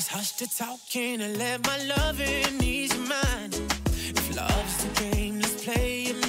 Just 0.01 0.13
hush 0.13 0.33
the 0.33 0.47
talking 0.47 1.21
and 1.21 1.37
let 1.37 1.67
my 1.67 1.77
loving 1.95 2.63
ease 2.63 2.91
your 2.95 3.07
mind. 3.07 3.55
If 3.85 4.35
love's 4.35 4.85
the 4.85 5.11
game, 5.11 5.41
let's 5.41 5.63
play 5.63 6.05
it 6.05 6.20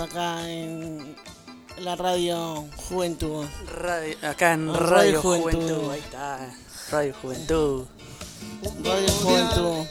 acá 0.00 0.48
en 0.50 1.14
la 1.78 1.96
radio 1.96 2.64
Juventud. 2.88 3.44
Radio- 3.76 4.16
acá 4.22 4.52
en 4.54 4.68
Radio 4.74 4.86
Radio, 4.90 5.22
Juventud. 5.22 5.60
Juventud. 5.60 5.90
Ahí 5.92 6.00
está. 6.00 6.54
Radio 6.90 7.14
Juventud. 7.22 7.84
Radio 8.84 9.08
Juventud. 9.22 9.86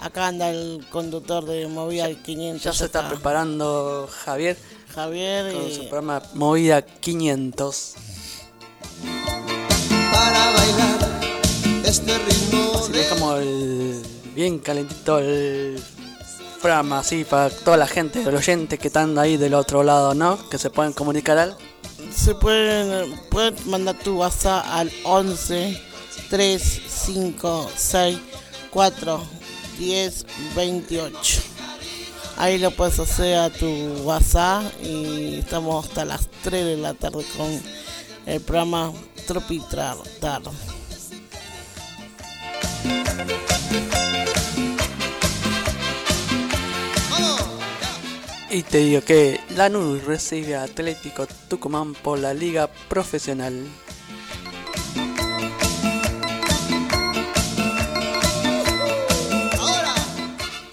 Acá 0.00 0.26
anda 0.28 0.50
el 0.50 0.86
conductor 0.90 1.44
de 1.46 1.66
Movida 1.68 2.08
500. 2.22 2.62
Ya 2.62 2.72
se 2.72 2.84
está 2.86 3.08
preparando 3.08 4.08
Javier 4.24 4.56
Javier 4.94 5.52
con 5.54 5.66
y- 5.68 5.74
su 5.74 5.80
programa 5.88 6.22
Movida 6.34 6.82
500. 6.82 7.94
Para 10.12 10.52
bailar 10.52 11.20
este 11.84 12.18
ritmo 12.18 12.72
Así 12.74 12.92
dejamos 12.92 13.40
el, 13.40 14.02
bien 14.34 14.58
calentito 14.58 15.18
el 15.18 15.82
programa 16.56 17.00
así 17.00 17.24
para 17.24 17.50
toda 17.50 17.76
la 17.76 17.86
gente, 17.86 18.22
los 18.24 18.40
oyentes 18.40 18.78
que 18.78 18.88
están 18.88 19.18
ahí 19.18 19.36
del 19.36 19.54
otro 19.54 19.82
lado, 19.82 20.14
¿no? 20.14 20.38
Que 20.48 20.58
se 20.58 20.70
pueden 20.70 20.92
comunicar 20.92 21.38
al 21.38 21.56
Se 22.14 22.34
pueden, 22.34 23.18
pueden 23.30 23.54
mandar 23.66 23.96
tu 23.98 24.18
WhatsApp 24.18 24.64
al 24.68 24.90
11 25.04 25.80
3 26.30 26.82
5 26.88 27.70
6 27.76 28.18
4 28.70 29.22
10 29.78 30.26
28. 30.54 31.42
Ahí 32.38 32.58
lo 32.58 32.70
puedes 32.70 32.98
hacer 32.98 33.38
a 33.38 33.50
tu 33.50 33.66
WhatsApp 34.04 34.64
y 34.82 35.38
estamos 35.38 35.86
hasta 35.86 36.04
las 36.04 36.28
3 36.42 36.64
de 36.64 36.76
la 36.76 36.94
tarde 36.94 37.24
con 37.36 37.62
el 38.26 38.40
programa 38.40 38.92
Tropitar. 39.26 39.96
Y 48.56 48.62
te 48.62 48.78
digo 48.78 49.02
que 49.02 49.38
Lanús 49.54 50.02
recibe 50.04 50.56
a 50.56 50.62
Atlético 50.62 51.26
Tucumán 51.46 51.92
por 51.92 52.18
la 52.18 52.32
Liga 52.32 52.70
Profesional. 52.88 53.52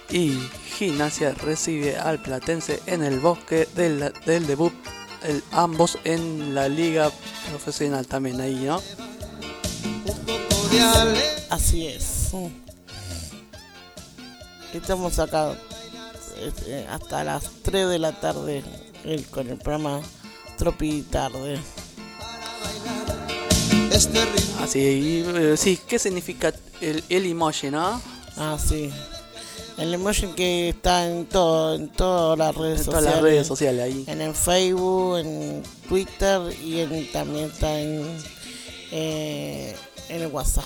Y 0.10 0.40
Gimnasia 0.78 1.34
recibe 1.34 1.98
al 1.98 2.22
Platense 2.22 2.82
en 2.86 3.04
el 3.04 3.20
bosque 3.20 3.68
del, 3.76 4.14
debut, 4.48 4.72
ambos 5.52 5.98
en 6.06 6.56
la 6.56 6.70
Liga 6.70 7.12
Profesional 7.50 8.08
también 8.08 8.40
ahí, 8.40 8.64
¿no? 8.64 8.82
Así 11.50 11.88
es. 11.88 12.32
Estamos 14.74 15.20
acá 15.20 15.54
este, 16.48 16.86
hasta 16.88 17.24
las 17.24 17.44
3 17.64 17.90
de 17.90 18.00
la 18.00 18.12
tarde 18.20 18.64
el- 19.06 19.26
con 19.26 19.48
el 19.50 19.58
programa 19.58 20.02
Tropi 20.58 21.02
Tarde. 21.04 21.60
Así, 24.62 24.80
y, 24.80 25.24
eh, 25.38 25.56
sí, 25.58 25.78
¿qué 25.88 26.00
significa 26.00 26.54
el, 26.82 27.04
el 27.10 27.26
emoji, 27.26 27.70
no? 27.70 28.02
Ah, 28.38 28.58
sí. 28.64 28.90
El 29.78 29.94
emoji 29.94 30.28
que 30.36 30.70
está 30.70 31.08
en 31.08 31.26
todo, 31.26 31.76
en 31.76 31.90
todas 31.90 32.38
las 32.38 32.56
redes 32.56 32.80
En 32.80 32.86
todas 32.86 33.02
sociales. 33.04 33.14
las 33.16 33.22
redes 33.24 33.48
sociales 33.48 33.82
ahí. 33.84 34.04
En 34.08 34.22
el 34.22 34.34
Facebook, 34.34 35.18
en 35.18 35.64
Twitter 35.90 36.42
y 36.64 36.80
en, 36.80 37.12
también 37.12 37.46
está 37.46 37.80
en, 37.80 38.08
eh, 38.92 39.76
en 40.10 40.22
el 40.22 40.28
WhatsApp. 40.28 40.64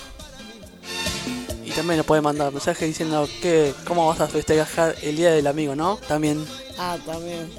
Y 1.64 1.70
también 1.72 1.98
le 1.98 2.04
puede 2.04 2.20
mandar 2.22 2.52
mensaje 2.52 2.86
diciendo 2.86 3.28
que 3.42 3.74
cómo 3.86 4.06
vas 4.08 4.20
a 4.20 4.28
festejar 4.28 4.94
el 5.02 5.16
Día 5.16 5.30
del 5.32 5.46
Amigo, 5.46 5.74
¿no? 5.74 5.96
También. 6.08 6.44
Ah, 6.78 6.96
también. 7.04 7.50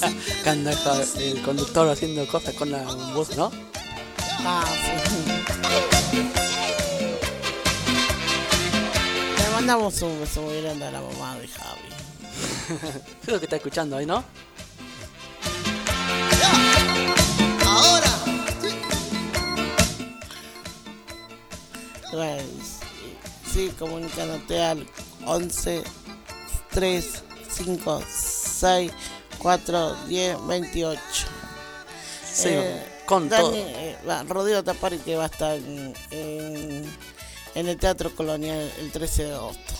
ja- 0.00 1.02
el 1.18 1.42
conductor 1.42 1.88
haciendo 1.88 2.26
cosas 2.26 2.54
con 2.54 2.70
la 2.70 2.82
voz, 3.14 3.36
¿no? 3.36 3.50
Ah, 4.44 4.64
sí. 4.66 5.30
Le 9.38 9.50
mandamos 9.54 10.00
un 10.02 10.20
beso 10.20 10.40
muy 10.42 10.60
grande 10.62 10.86
a 10.86 10.90
la 10.90 11.00
mamá 11.02 11.36
de 11.38 11.48
Javi. 11.48 13.00
Creo 13.24 13.38
que 13.38 13.46
está 13.46 13.56
escuchando 13.56 13.96
ahí, 13.96 14.06
¿no? 14.06 14.24
Ahora. 17.66 18.19
Bueno, 22.12 22.42
sí, 23.52 23.72
comunicándote 23.78 24.62
al 24.62 24.86
11 25.26 25.82
3 26.70 27.22
5 27.50 28.02
6 28.08 28.92
4 29.38 29.96
10 30.06 30.46
28. 30.46 31.00
Sí, 32.32 32.48
con 33.06 33.28
todo. 33.28 33.52
eh, 33.54 33.96
va, 34.08 34.22
Rodrigo 34.24 34.62
Tapari 34.62 34.98
que 34.98 35.16
va 35.16 35.24
a 35.24 35.26
estar 35.26 35.56
en, 35.56 35.94
en, 36.10 36.96
en 37.54 37.68
el 37.68 37.76
Teatro 37.76 38.14
Colonial 38.14 38.70
el 38.78 38.90
13 38.92 39.24
de 39.24 39.34
agosto. 39.34 39.74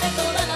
Hacerte 0.00 0.22
todas 0.22 0.49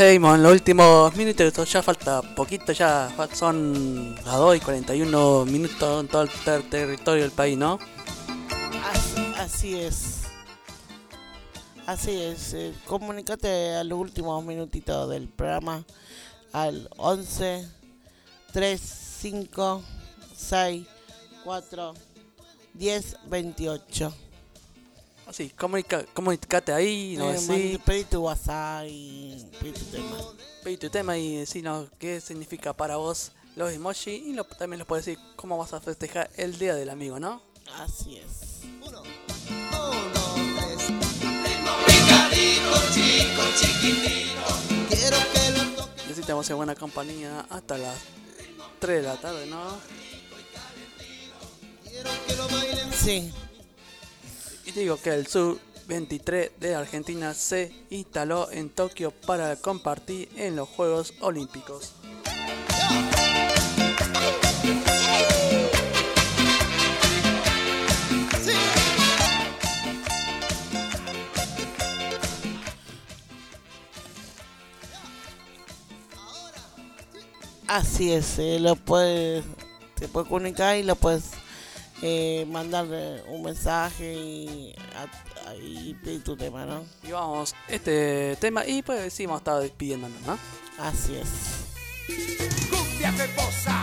Seguimos 0.00 0.34
en 0.36 0.42
los 0.42 0.52
últimos 0.52 1.14
minutos, 1.14 1.70
ya 1.70 1.82
falta 1.82 2.22
poquito, 2.34 2.72
ya 2.72 3.14
son 3.34 4.14
las 4.14 4.34
2 4.34 4.56
y 4.56 4.60
41 4.60 5.44
minutos 5.44 6.00
en 6.00 6.08
todo 6.08 6.22
el 6.22 6.30
ter- 6.42 6.70
territorio 6.70 7.24
del 7.24 7.32
país, 7.32 7.58
¿no? 7.58 7.78
Así, 9.36 9.78
es. 9.78 10.22
Así 11.84 12.12
es. 12.18 12.54
eh, 12.54 12.72
comunícate 12.86 13.74
a 13.74 13.84
los 13.84 13.98
últimos 13.98 14.42
minutitos 14.42 15.10
del 15.10 15.28
programa 15.28 15.84
al 16.54 16.88
11 16.96 17.68
3 18.54 18.80
5 18.80 19.82
6 20.34 20.86
4 21.44 21.94
10 22.72 23.16
28. 23.26 24.14
Así, 25.30 25.48
comunica, 25.50 26.04
comunicate 26.12 26.72
ahí, 26.72 27.14
no 27.16 27.30
Eh, 27.30 27.38
mand- 27.46 27.80
pedí 27.84 28.02
tu 28.04 28.20
WhatsApp 28.22 28.84
y 28.88 29.46
pedí 29.60 29.70
tu 29.72 29.84
tema. 29.84 30.16
pedí 30.64 30.76
tu 30.76 30.90
tema 30.90 31.16
y 31.16 31.36
decinos 31.36 31.86
qué 32.00 32.20
significa 32.20 32.72
para 32.72 32.96
vos 32.96 33.30
los 33.54 33.72
emojis 33.72 34.08
y 34.26 34.32
lo- 34.32 34.44
también 34.44 34.80
los 34.80 34.88
puedes 34.88 35.04
decir 35.06 35.22
cómo 35.36 35.56
vas 35.56 35.72
a 35.72 35.80
festejar 35.80 36.28
el 36.36 36.58
Día 36.58 36.74
del 36.74 36.90
Amigo, 36.90 37.20
¿no? 37.20 37.40
Así 37.76 38.16
es. 38.16 38.60
Necesitamos 46.08 46.48
en 46.50 46.56
buena 46.56 46.74
compañía 46.74 47.46
hasta 47.50 47.78
las 47.78 47.96
3 48.78 49.02
de 49.02 49.08
la 49.08 49.16
tarde, 49.16 49.46
¿no? 49.46 49.60
Sí 52.96 53.32
y 54.70 54.78
digo 54.78 54.96
que 55.02 55.10
el 55.10 55.26
Sub-23 55.26 56.52
de 56.60 56.74
Argentina 56.76 57.34
se 57.34 57.72
instaló 57.90 58.50
en 58.52 58.70
Tokio 58.70 59.10
para 59.10 59.56
compartir 59.56 60.28
en 60.36 60.54
los 60.54 60.68
Juegos 60.68 61.12
Olímpicos. 61.20 61.92
Así 77.66 78.12
es, 78.12 78.38
eh, 78.38 78.58
lo 78.60 78.76
puedes, 78.76 79.44
te 79.94 80.08
puedes 80.08 80.28
comunicar 80.28 80.76
y 80.76 80.82
lo 80.82 80.96
puedes 80.96 81.39
eh, 82.02 82.46
mandarle 82.50 83.22
un 83.28 83.42
mensaje 83.42 84.12
y, 84.14 84.74
a- 84.96 85.50
a- 85.50 85.54
y 85.56 85.94
pedir 86.02 86.22
tu 86.24 86.36
tema, 86.36 86.64
¿no? 86.64 86.84
Y 87.02 87.12
vamos, 87.12 87.54
este 87.68 88.36
tema, 88.40 88.66
y 88.66 88.82
pues 88.82 89.12
sí, 89.12 89.26
vamos 89.26 89.40
a 89.40 89.42
estar 89.42 89.60
despidiéndonos, 89.60 90.20
¿no? 90.22 90.38
Así 90.78 91.14
es. 91.16 91.28
Cumbia 92.70 93.12
peposa. 93.12 93.82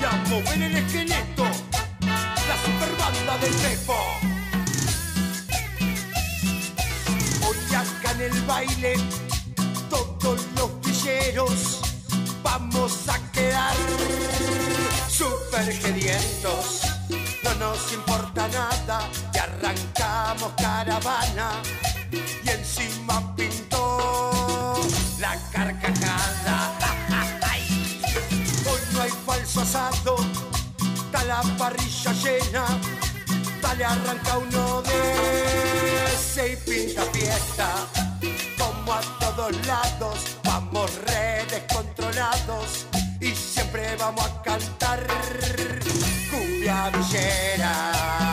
Y 0.00 0.04
a 0.04 0.10
mover 0.28 0.62
el 0.62 0.76
esqueleto. 0.76 1.44
La 1.44 2.56
super 2.64 2.96
banda 2.98 3.38
del 3.38 3.54
Pepo. 3.54 3.96
Hoy 7.46 7.74
acá 7.74 8.12
en 8.12 8.20
el 8.22 8.40
baile, 8.42 8.94
todos 9.88 10.40
los 10.56 10.80
villeros 10.80 11.80
vamos 12.52 13.08
a 13.08 13.18
quedar 13.32 13.74
super 15.08 15.66
gedientos. 15.72 16.82
No 17.42 17.54
nos 17.54 17.92
importa 17.92 18.46
nada 18.48 19.08
y 19.34 19.38
arrancamos 19.38 20.52
caravana 20.58 21.48
y 22.10 22.48
encima 22.48 23.34
pintó 23.36 24.78
la 25.18 25.34
carcajada. 25.50 26.58
Hoy 28.70 28.80
no 28.92 29.02
hay 29.02 29.12
falso 29.26 29.62
asado, 29.62 30.16
está 31.04 31.24
la 31.24 31.40
parrilla 31.56 32.12
llena, 32.22 32.64
dale 33.62 33.84
arranca 33.84 34.38
uno 34.38 34.82
de 34.82 36.14
ese 36.14 36.56
pinta 36.66 37.02
fiesta. 37.12 37.68
Como 38.58 38.92
a 38.92 39.00
todos 39.20 39.66
lados, 39.66 40.18
vamos 40.44 40.90
re 41.06 41.32
y 43.20 43.34
siempre 43.34 43.96
vamos 43.96 44.24
a 44.26 44.42
cantar 44.42 45.06
cumbia 46.30 46.90
villera. 46.90 48.31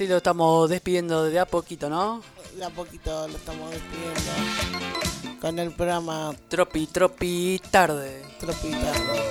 Así 0.00 0.08
lo 0.08 0.16
estamos 0.16 0.70
despidiendo 0.70 1.24
de 1.24 1.38
a 1.38 1.44
poquito, 1.44 1.90
¿no? 1.90 2.22
De 2.56 2.64
a 2.64 2.70
poquito 2.70 3.28
lo 3.28 3.36
estamos 3.36 3.70
despidiendo 3.70 5.38
con 5.42 5.58
el 5.58 5.72
programa 5.72 6.34
Tropi, 6.48 6.86
tropi, 6.86 7.60
tarde. 7.70 8.24
Tropi 8.38 8.70
Tarde. 8.70 9.22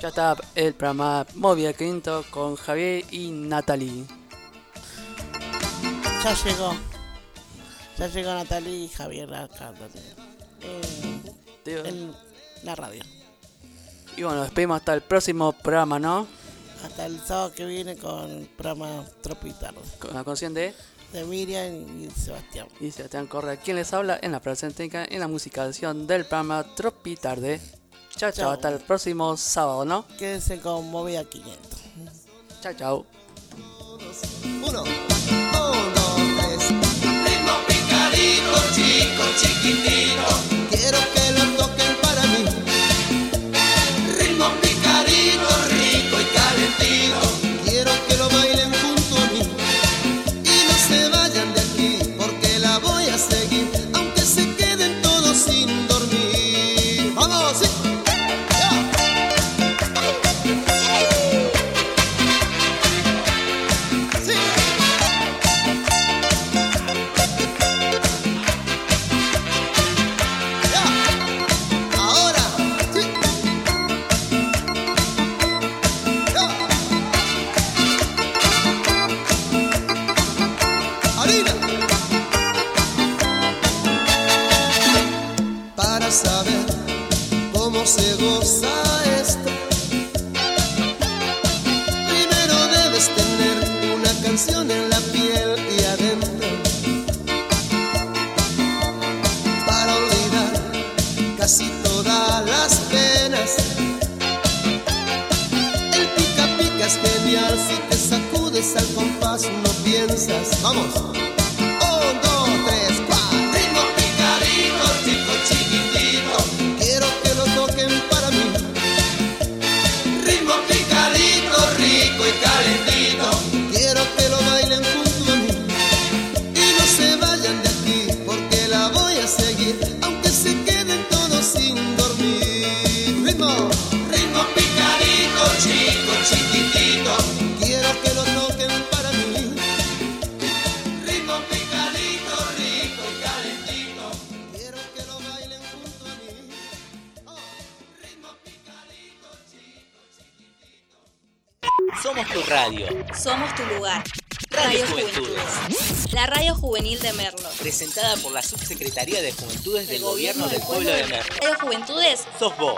Ya 0.00 0.08
está 0.08 0.36
el 0.56 0.74
programa 0.74 1.24
Móvil 1.36 1.72
Quinto 1.72 2.24
con 2.30 2.56
Javier 2.56 3.04
y 3.12 3.30
Natalie. 3.30 4.06
Ya 6.24 6.34
llegó. 6.34 6.74
Ya 7.96 8.08
llegó 8.08 8.34
Natalie 8.34 8.86
y 8.86 8.88
Javier 8.88 9.32
acá. 9.32 9.72
Eh, 10.62 11.82
en 11.84 12.12
la 12.64 12.74
radio. 12.74 13.04
Y 14.16 14.24
bueno, 14.24 14.42
despedimos 14.42 14.78
hasta 14.78 14.94
el 14.94 15.02
próximo 15.02 15.52
programa, 15.52 16.00
¿no? 16.00 16.26
Hasta 16.84 17.06
el 17.06 17.20
sábado 17.20 17.52
que 17.52 17.64
viene 17.64 17.96
con 17.96 18.30
el 18.30 18.46
programa 18.46 19.04
Tropi 19.22 19.52
Tarde. 19.52 19.80
Con 19.98 20.14
la 20.14 20.24
canción 20.24 20.54
de 20.54 20.74
De 21.12 21.24
Miriam 21.24 21.74
y 22.02 22.08
Sebastián. 22.10 22.68
y 22.80 22.90
Sebastián 22.90 23.26
Correa, 23.26 23.56
quien 23.56 23.76
les 23.76 23.92
habla 23.92 24.18
en 24.22 24.32
la 24.32 24.40
presentación 24.40 25.06
en 25.10 25.20
la 25.20 25.28
musicalización 25.28 26.06
del 26.06 26.24
programa 26.26 26.64
Tropi 26.74 27.16
Tarde. 27.16 27.60
Chao, 28.16 28.30
chao, 28.32 28.50
hasta 28.50 28.68
el 28.70 28.78
próximo 28.80 29.36
sábado, 29.36 29.84
¿no? 29.84 30.06
Quédense 30.18 30.60
con 30.60 30.90
Movida 30.90 31.24
500. 31.24 31.80
Chao, 32.60 32.72
chao. 32.74 33.06
Uno, 34.62 34.84
Ritmo 37.24 37.54
picadito, 37.66 38.52
chico, 38.74 39.24
chiquitito. 39.40 40.26
quiero 40.70 40.98
que 41.14 41.30
lo 41.32 41.57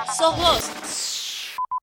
Subsecretaría 0.06 0.52
de 0.52 0.79